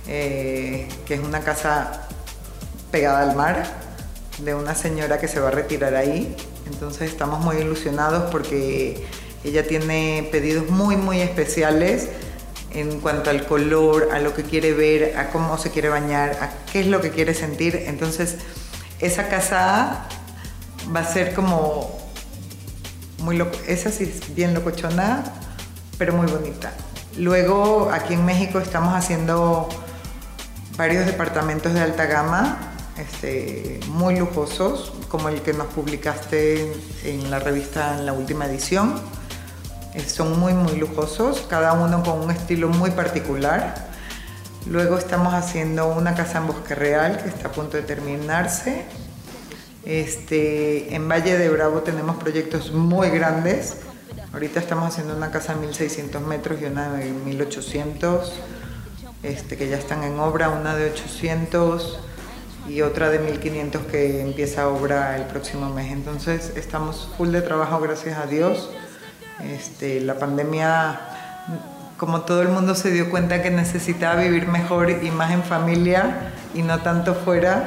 [0.08, 2.08] eh, que es una casa
[2.90, 3.91] pegada al mar
[4.40, 6.36] de una señora que se va a retirar ahí.
[6.66, 9.06] Entonces estamos muy ilusionados porque
[9.44, 12.10] ella tiene pedidos muy, muy especiales
[12.74, 16.52] en cuanto al color, a lo que quiere ver, a cómo se quiere bañar, a
[16.72, 17.76] qué es lo que quiere sentir.
[17.88, 18.38] Entonces,
[19.00, 20.06] esa casa
[20.96, 22.00] va a ser como
[23.20, 25.24] muy loco, esa sí es bien locochona,
[25.98, 26.72] pero muy bonita.
[27.18, 29.68] Luego, aquí en México estamos haciendo
[30.78, 32.71] varios departamentos de alta gama
[33.02, 36.72] este, muy lujosos, como el que nos publicaste
[37.04, 38.96] en la revista en la última edición.
[39.94, 43.90] Eh, son muy, muy lujosos, cada uno con un estilo muy particular.
[44.68, 48.86] Luego estamos haciendo una casa en Bosque Real que está a punto de terminarse.
[49.84, 53.78] Este, en Valle de Bravo tenemos proyectos muy grandes.
[54.32, 58.32] Ahorita estamos haciendo una casa de 1600 metros y una de 1800,
[59.24, 62.00] este, que ya están en obra, una de 800
[62.72, 65.92] y otra de 1500 que empieza obra el próximo mes.
[65.92, 68.70] Entonces estamos full de trabajo, gracias a Dios.
[69.44, 71.02] Este, la pandemia,
[71.98, 76.32] como todo el mundo se dio cuenta que necesitaba vivir mejor y más en familia
[76.54, 77.66] y no tanto fuera,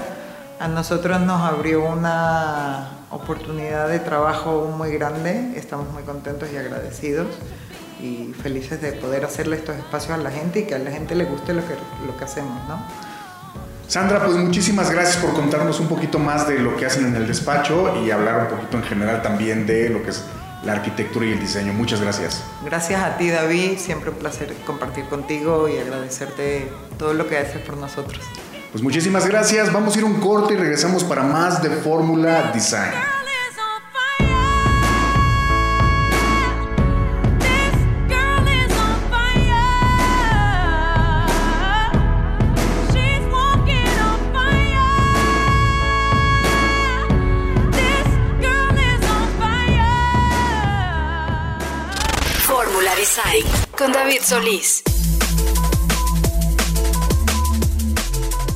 [0.60, 7.26] A nosotros nos abrió una oportunidad de trabajo muy grande, estamos muy contentos y agradecidos
[8.00, 11.14] y felices de poder hacerle estos espacios a la gente y que a la gente
[11.14, 11.74] le guste lo que,
[12.06, 13.13] lo que hacemos, ¿no?
[13.86, 17.26] Sandra, pues muchísimas gracias por contarnos un poquito más de lo que hacen en el
[17.26, 20.24] despacho y hablar un poquito en general también de lo que es
[20.64, 21.72] la arquitectura y el diseño.
[21.72, 22.42] Muchas gracias.
[22.64, 23.78] Gracias a ti, David.
[23.78, 28.22] Siempre un placer compartir contigo y agradecerte todo lo que haces por nosotros.
[28.72, 29.72] Pues muchísimas gracias.
[29.72, 32.92] Vamos a ir un corte y regresamos para más de Fórmula Design.
[53.78, 54.82] Con David Solís.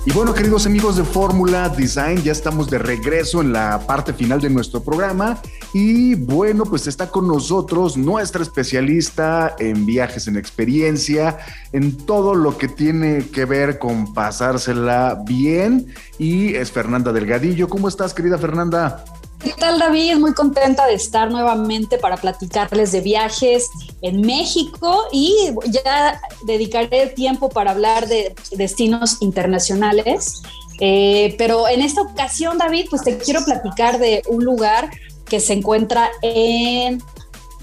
[0.05, 4.41] Y bueno, queridos amigos de Fórmula Design, ya estamos de regreso en la parte final
[4.41, 5.41] de nuestro programa.
[5.73, 11.39] Y bueno, pues está con nosotros nuestra especialista en viajes en experiencia,
[11.71, 15.95] en todo lo que tiene que ver con pasársela bien.
[16.19, 17.69] Y es Fernanda Delgadillo.
[17.69, 19.05] ¿Cómo estás, querida Fernanda?
[19.41, 20.16] ¿Qué tal David?
[20.16, 23.70] Muy contenta de estar nuevamente para platicarles de viajes
[24.03, 25.34] en México y
[25.70, 30.43] ya dedicaré tiempo para hablar de destinos internacionales.
[30.80, 34.91] Eh, pero en esta ocasión, David, pues te quiero platicar de un lugar
[35.24, 37.01] que se encuentra en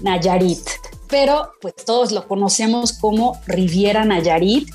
[0.00, 0.66] Nayarit,
[1.08, 4.68] pero pues todos lo conocemos como Riviera Nayarit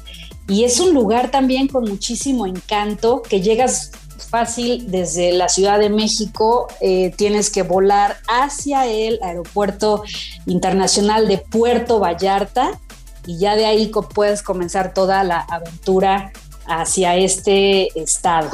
[0.48, 3.92] y es un lugar también con muchísimo encanto que llegas
[4.32, 10.04] fácil desde la Ciudad de México, eh, tienes que volar hacia el aeropuerto
[10.46, 12.80] internacional de Puerto Vallarta
[13.28, 16.32] y ya de ahí puedes comenzar toda la aventura
[16.66, 18.50] hacia este estado.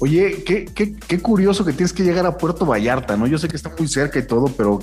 [0.00, 3.26] Oye, qué, qué, qué, curioso que tienes que llegar a Puerto Vallarta, ¿no?
[3.26, 4.80] Yo sé que está muy cerca y todo, pero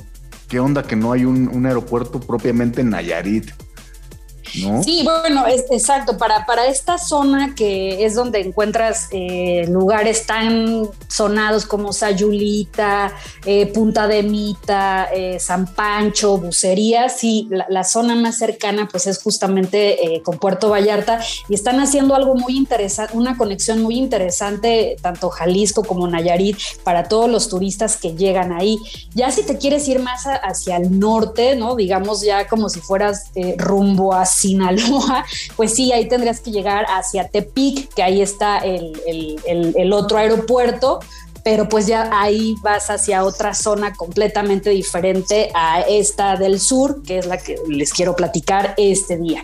[0.48, 3.52] qué onda que no hay un, un aeropuerto propiamente en Nayarit.
[4.52, 6.18] Sí, bueno, exacto.
[6.18, 13.14] Para, para esta zona que es donde encuentras eh, lugares tan sonados como Sayulita,
[13.46, 19.22] eh, Punta de Mita, eh, San Pancho, Bucería, sí, la, zona más cercana pues es
[19.22, 25.30] justamente con Puerto Vallarta y están haciendo algo muy interesante, una conexión muy interesante, tanto
[25.30, 28.78] Jalisco como Nayarit, para todos los turistas que llegan ahí.
[29.14, 31.76] Ya si te quieres ir más hacia el norte, ¿no?
[31.76, 35.26] Digamos ya como si fueras rumbo a Sinaloa,
[35.56, 41.00] pues sí, ahí tendrías que llegar hacia Tepic, que ahí está el, otro aeropuerto,
[41.44, 47.18] pero pues ya ahí vas hacia otra zona completamente diferente a esta del sur, que
[47.18, 49.44] es la que les quiero platicar este día.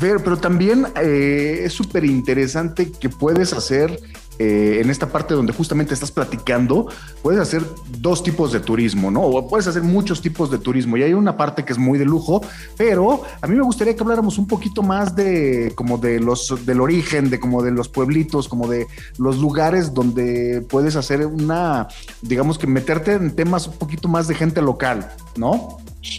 [0.00, 4.00] Pero, pero también eh, es súper interesante que puedes hacer
[4.38, 6.88] eh, en esta parte donde justamente estás platicando,
[7.22, 7.62] puedes hacer
[7.98, 9.22] dos tipos de turismo, ¿no?
[9.22, 10.96] O puedes hacer muchos tipos de turismo.
[10.96, 12.40] Y hay una parte que es muy de lujo,
[12.76, 16.80] pero a mí me gustaría que habláramos un poquito más de como de los del
[16.80, 18.86] origen, de como de los pueblitos, como de
[19.18, 21.88] los lugares donde puedes hacer una,
[22.22, 25.78] digamos que meterte en temas un poquito más de gente local, ¿no?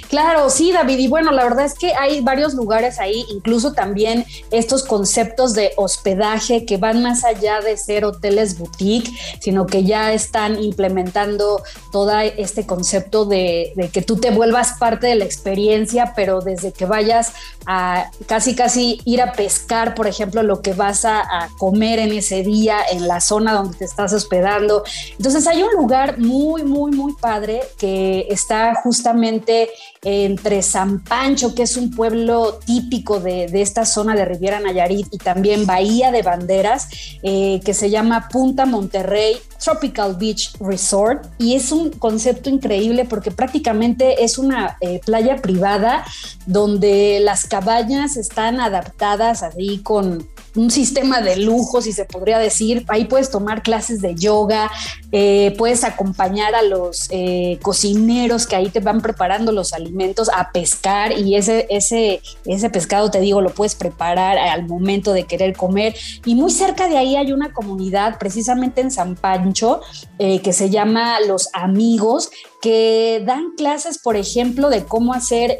[0.10, 1.00] Claro, sí, David.
[1.00, 5.72] Y bueno, la verdad es que hay varios lugares ahí, incluso también estos conceptos de
[5.78, 11.62] hospedaje que van más allá de ser hoteles boutique, sino que ya están implementando
[11.92, 16.86] todo este concepto de, que tú te vuelvas parte de la experiencia, pero desde que
[16.86, 17.34] vayas
[17.66, 22.12] a casi, casi ir a pescar, por ejemplo, lo que vas a, a comer en
[22.12, 24.84] ese día en la zona donde te estás hospedando.
[25.18, 29.70] Entonces hay un lugar muy, muy, muy padre que está justamente
[30.04, 35.18] entre San Pancho, que es un pueblo típico de, esta zona de Riviera Nayarit, y
[35.18, 36.88] también Bahía de Banderas,
[37.24, 41.26] eh, que se llama Punta Monterrey Tropical Beach Resort.
[41.38, 46.06] Y es un concepto increíble porque prácticamente es una eh, playa privada
[46.46, 52.86] donde las cabañas están adaptadas así con un sistema de lujo, si se podría decir.
[52.88, 54.72] Ahí puedes tomar clases de yoga,
[55.12, 60.52] eh, puedes acompañar a los eh, cocineros que ahí te van preparando los alimentos a
[60.52, 65.56] pescar y ese, ese, ese pescado, te digo, lo puedes preparar al momento de querer
[65.56, 65.96] comer.
[66.26, 69.82] Y muy cerca de ahí hay una comunidad, precisamente en San Pancho,
[70.20, 72.30] eh, que se llama Los Amigos,
[72.66, 75.56] que dan clases, por ejemplo, de cómo hacer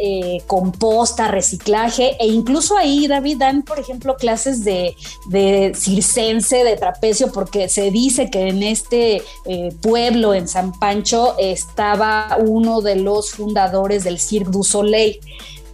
[0.48, 4.96] composta, reciclaje, e incluso ahí, David, dan, por ejemplo, clases de,
[5.30, 11.36] de circense, de trapecio, porque se dice que en este eh, pueblo, en San Pancho,
[11.38, 15.20] estaba uno de los fundadores del Cirque du Soleil.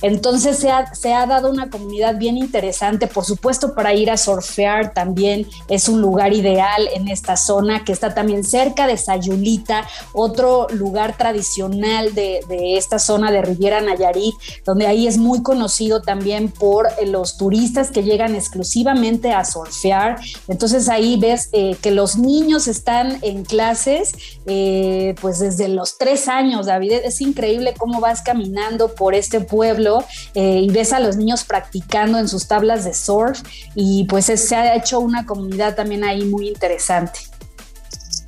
[0.01, 5.47] Entonces se ha, dado una comunidad bien interesante, por supuesto para ir a surfear también
[5.67, 11.17] es un lugar ideal en esta zona que está también cerca de Sayulita, otro lugar
[11.17, 14.33] tradicional de, de esta zona de Riviera Nayarit,
[14.65, 20.19] donde ahí es muy conocido también por eh, los turistas que llegan exclusivamente a surfear.
[20.47, 24.13] Entonces ahí ves eh, que los niños están en clases
[24.45, 26.93] eh, pues desde los tres años, David.
[27.03, 29.90] Es increíble cómo vas caminando por este pueblo
[30.33, 33.41] y ves a los niños practicando en sus tablas de surf
[33.75, 37.19] y pues se ha hecho una comunidad también ahí muy interesante.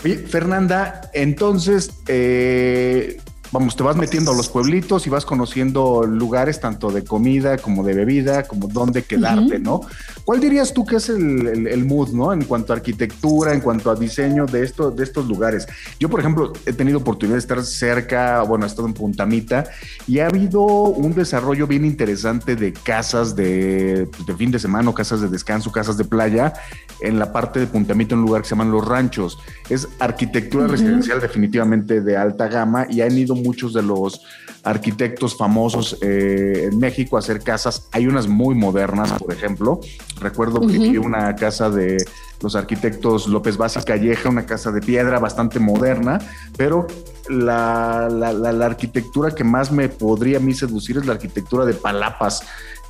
[0.04, 3.22] Oye, Fernanda, entonces, eh,
[3.54, 7.84] vamos, te vas metiendo a los pueblitos y vas conociendo lugares tanto de comida como
[7.84, 9.82] de bebida, como dónde quedarte, ¿no?
[10.26, 12.32] ¿Cuál dirías tú que es el, mood, ¿no?
[12.32, 15.68] En cuanto a arquitectura, en cuanto a diseño de, esto, de estos lugares.
[16.00, 19.66] Yo, por ejemplo, he tenido oportunidad de estar cerca, bueno, he estado en Puntamita
[20.08, 24.94] y ha habido un desarrollo bien interesante de casas de, pues, de fin de semana,
[24.94, 26.54] casas de descanso, casas de playa,
[27.02, 29.40] en la parte de Puntamita, un lugar que se llaman Los Ranchos.
[29.70, 34.22] Es arquitectura residencial definitivamente de alta gama y han ido muchos de los
[34.64, 37.88] arquitectos famosos eh, en México a hacer casas.
[37.92, 39.82] Hay unas muy modernas, por ejemplo.
[40.24, 41.98] Recuerdo que vi una casa de
[42.42, 46.20] los arquitectos López Vázquez Calleja, una casa de piedra bastante moderna,
[46.58, 46.88] pero
[47.30, 52.42] la, la, arquitectura que más me podría a mí seducir es la arquitectura de Palapas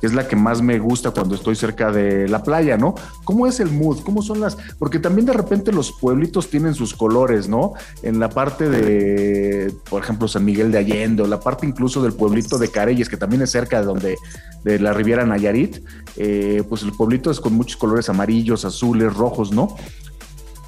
[0.04, 2.94] es la que más me gusta cuando estoy cerca de la playa, ¿no?
[3.24, 4.00] ¿Cómo es el mood?
[4.04, 4.56] ¿Cómo son las...?
[4.78, 7.72] Porque también de repente los pueblitos tienen sus colores, ¿no?
[8.02, 12.12] En la parte de, por ejemplo, San Miguel de Allende, o la parte incluso del
[12.12, 14.16] pueblito de Careyes, que también es cerca de donde,
[14.64, 15.84] de la Riviera Nayarit,
[16.16, 19.76] eh, pues el pueblito es con muchos colores amarillos, azules, rojos, ¿no?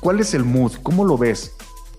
[0.00, 0.72] ¿Cuál es el mood?
[0.82, 1.52] ¿Cómo lo ves?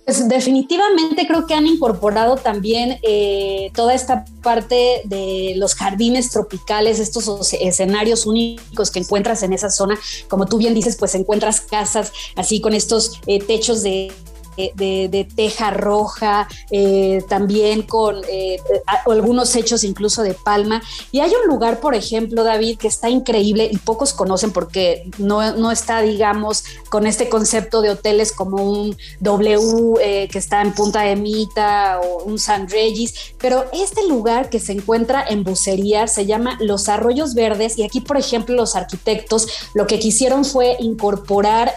[0.08, 7.00] Pues definitivamente creo que han incorporado también eh, toda esta parte de los jardines tropicales,
[7.00, 10.00] estos escenarios únicos que encuentras en esa zona.
[10.30, 14.14] Como tú bien dices, pues encuentras casas así con estos eh, techos de
[14.58, 18.60] de, teja roja, eh, también con eh,
[19.06, 20.82] algunos hechos incluso de palma.
[21.12, 25.56] Y hay un lugar, por ejemplo, David, que está increíble y pocos conocen porque no,
[25.56, 29.60] no está, digamos, con este concepto de hoteles como un W
[30.02, 34.60] eh, que está en Punta de Mita o un San Regis, pero este lugar que
[34.60, 39.48] se encuentra en Bucería se llama Los Arroyos Verdes y aquí, por ejemplo, los arquitectos
[39.74, 41.74] lo que quisieron fue incorporar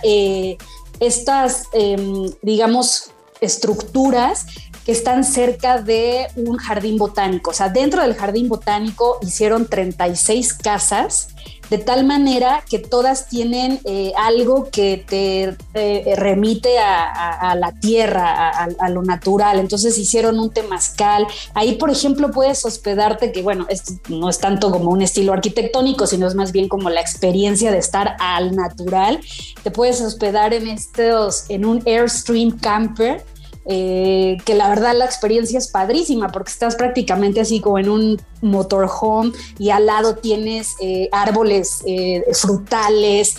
[1.00, 4.46] estas, em, digamos, estructuras
[4.84, 7.50] que están cerca de un jardín botánico.
[7.50, 11.28] O sea, dentro del jardín botánico hicieron 36 casas
[11.70, 15.56] de tal manera que todas tienen eh, algo que te
[16.16, 19.58] remite a, la tierra, a, lo natural.
[19.58, 21.26] Entonces hicieron un temazcal.
[21.54, 26.06] Ahí, por ejemplo, puedes hospedarte, que bueno, esto no es tanto como un estilo arquitectónico,
[26.06, 29.20] sino es más bien como la experiencia de estar al natural.
[29.62, 33.24] Te puedes hospedar en estos, en un Airstream Camper
[33.66, 38.20] eh, que la verdad la experiencia es padrísima porque estás prácticamente así como en un
[38.40, 43.36] motorhome y al lado tienes eh, árboles eh, frutales,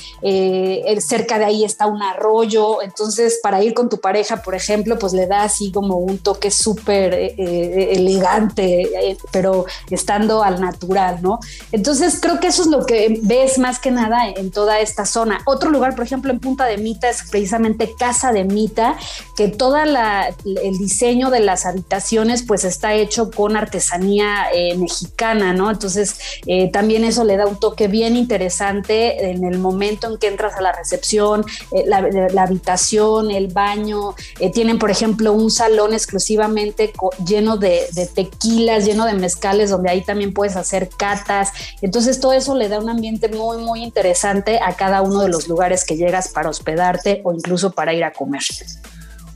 [0.99, 5.13] cerca de ahí está un arroyo, entonces para ir con tu pareja, por ejemplo, pues
[5.13, 11.39] le da así como un toque súper elegante, pero estando al natural, ¿no?
[11.71, 15.41] Entonces creo que eso es lo que ves más que nada en toda esta zona.
[15.45, 18.95] Otro lugar, por ejemplo, en Punta de Mita es precisamente Casa de Mita,
[19.35, 25.53] que toda la el diseño de las habitaciones pues está hecho con artesanía eh, mexicana,
[25.53, 25.71] ¿no?
[25.71, 26.15] Entonces
[26.45, 30.55] eh, también eso le da un toque bien interesante en el momento en que entras
[30.55, 34.15] a la recepción, eh, la, habitación, el baño,
[34.53, 36.91] tienen por ejemplo un salón exclusivamente
[37.25, 42.33] lleno de, de tequilas, lleno de mezcales, donde ahí también puedes hacer catas, entonces todo
[42.33, 45.95] eso le da un ambiente muy, muy interesante a cada uno de los lugares que
[45.95, 48.41] llegas para hospedarte o incluso para ir a comer.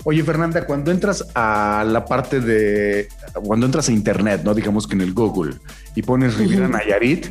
[0.08, 3.08] Oye, Fernanda, cuando entras a la parte de,
[3.44, 4.54] cuando entras a Internet, ¿no?
[4.54, 5.56] Digamos que en el Google
[5.96, 7.26] y pones Riviera Nayarit,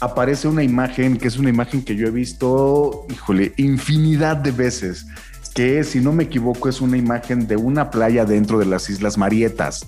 [0.00, 5.06] aparece una imagen que es una imagen que yo he visto, híjole, infinidad de veces,
[5.54, 9.16] que si no me equivoco es una imagen de una playa dentro de las Islas
[9.16, 9.86] Marietas.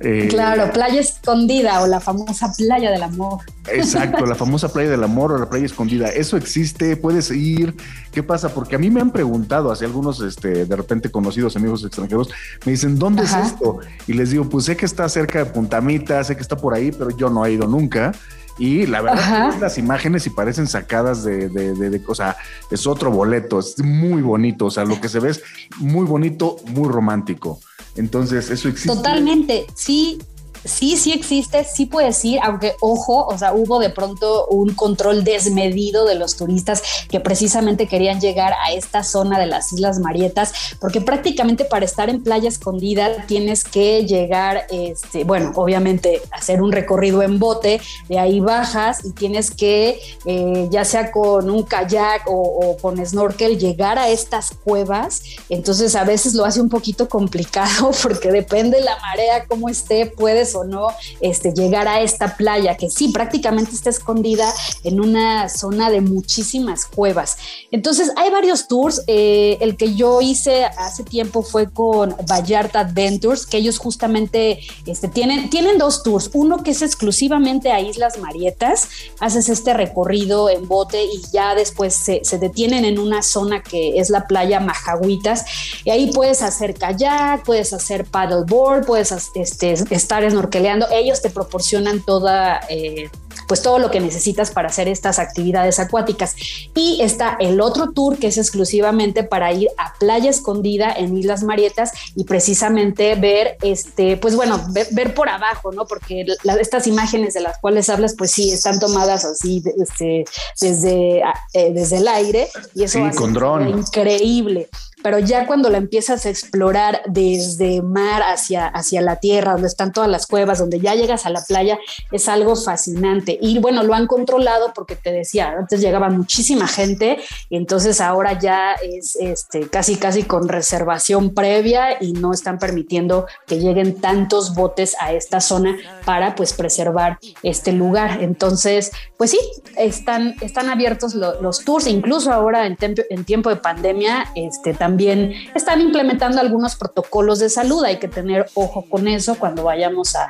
[0.00, 3.40] Eh, claro, playa escondida o la famosa playa del amor.
[3.68, 6.08] Exacto, la famosa playa del amor o la playa escondida.
[6.08, 7.74] Eso existe, puedes ir.
[8.12, 8.52] ¿Qué pasa?
[8.52, 12.30] Porque a mí me han preguntado, hace algunos este, de repente conocidos amigos extranjeros,
[12.64, 13.78] me dicen, ¿dónde es esto?
[14.06, 16.92] Y les digo, pues sé que está cerca de Puntamita, sé que está por ahí,
[16.92, 18.12] pero yo no he ido nunca.
[18.58, 22.36] Y la verdad, las imágenes y parecen sacadas de, de, de, o sea,
[22.70, 25.42] es otro boleto, es muy bonito, o sea, lo que se ve es
[25.78, 27.60] muy bonito, muy romántico.
[27.96, 28.94] Entonces, eso existe.
[28.94, 30.18] Totalmente, sí.
[30.66, 35.24] Sí, sí existe, sí puedes ir, aunque ojo, o sea, hubo de pronto un control
[35.24, 40.52] desmedido de los turistas que precisamente querían llegar a esta zona de las Islas Marietas,
[40.80, 46.72] porque prácticamente para estar en playa escondida tienes que llegar, este, bueno, obviamente hacer un
[46.72, 52.26] recorrido en bote, de ahí bajas y tienes que, eh, ya sea con un kayak
[52.26, 55.22] o, o con snorkel, llegar a estas cuevas.
[55.48, 60.54] Entonces a veces lo hace un poquito complicado porque depende la marea, cómo esté, puedes
[60.56, 60.88] o no
[61.20, 64.52] este, llegar a esta playa que sí, prácticamente está escondida
[64.84, 67.36] en una zona de muchísimas cuevas.
[67.70, 69.02] Entonces hay varios tours.
[69.06, 75.08] Eh, el que yo hice hace tiempo fue con Vallarta Adventures, que ellos justamente este,
[75.08, 76.30] tienen, tienen dos tours.
[76.32, 78.88] Uno que es exclusivamente a Islas Marietas,
[79.20, 83.98] haces este recorrido en bote y ya después se, se detienen en una zona que
[83.98, 85.44] es la playa Majahuitas
[85.84, 90.86] y ahí puedes hacer kayak, puedes hacer paddleboard, puedes este, estar snorkeleando.
[90.90, 93.10] Ellos te proporcionan toda eh,
[93.46, 96.34] pues todo lo que necesitas para hacer estas actividades acuáticas.
[96.74, 101.42] Y está el otro tour que es exclusivamente para ir a playa escondida en Islas
[101.42, 105.86] Marietas y precisamente ver, este, pues bueno, ver, por abajo, ¿no?
[105.86, 106.26] Porque
[106.60, 110.24] estas imágenes de las cuales hablas, pues sí, están tomadas así este,
[110.60, 111.22] desde,
[111.52, 114.68] eh, desde el aire y eso es increíble
[115.02, 119.92] pero ya cuando la empiezas a explorar desde mar hacia, hacia la tierra, donde están
[119.92, 121.78] todas las cuevas, donde ya llegas a la playa,
[122.10, 123.38] es algo fascinante.
[123.40, 127.18] Y bueno, lo han controlado porque te decía, antes llegaba muchísima gente
[127.50, 133.26] y entonces ahora ya es este, casi, casi con reservación previa y no están permitiendo
[133.46, 138.22] que lleguen tantos botes a esta zona para pues preservar este lugar.
[138.22, 139.38] Entonces, pues sí,
[139.76, 145.32] están, están abiertos los tours, incluso ahora en, en tiempo de pandemia, este, también también
[145.52, 147.82] están implementando algunos protocolos de salud.
[147.84, 150.28] Hay que tener ojo con eso cuando vayamos a,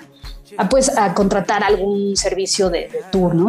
[0.71, 3.49] pues, a contratar algún servicio de, de tour, ¿no?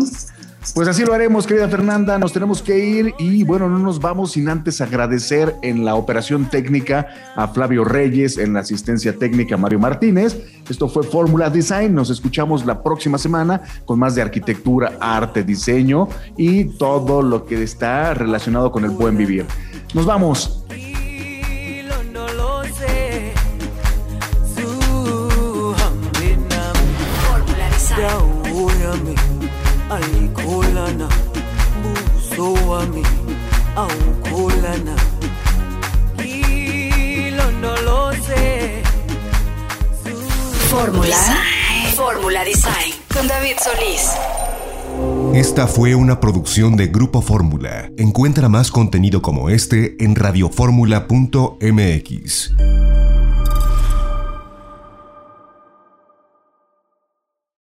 [0.75, 2.19] Pues así lo haremos, querida Fernanda.
[2.19, 6.49] Nos tenemos que ir y bueno, no nos vamos sin antes agradecer en la operación
[6.49, 10.37] técnica a Flavio Reyes, en la asistencia técnica a Mario Martínez.
[10.69, 11.95] Esto fue Fórmula Design.
[11.95, 17.63] Nos escuchamos la próxima semana con más de arquitectura, arte, diseño y todo lo que
[17.63, 19.45] está relacionado con el buen vivir.
[19.93, 20.65] Nos vamos.
[40.69, 41.17] Fórmula.
[41.95, 42.93] Fórmula Design.
[43.13, 44.11] Con David Solís.
[45.33, 47.89] Esta fue una producción de Grupo Fórmula.
[47.97, 52.53] Encuentra más contenido como este en radioformula.mx.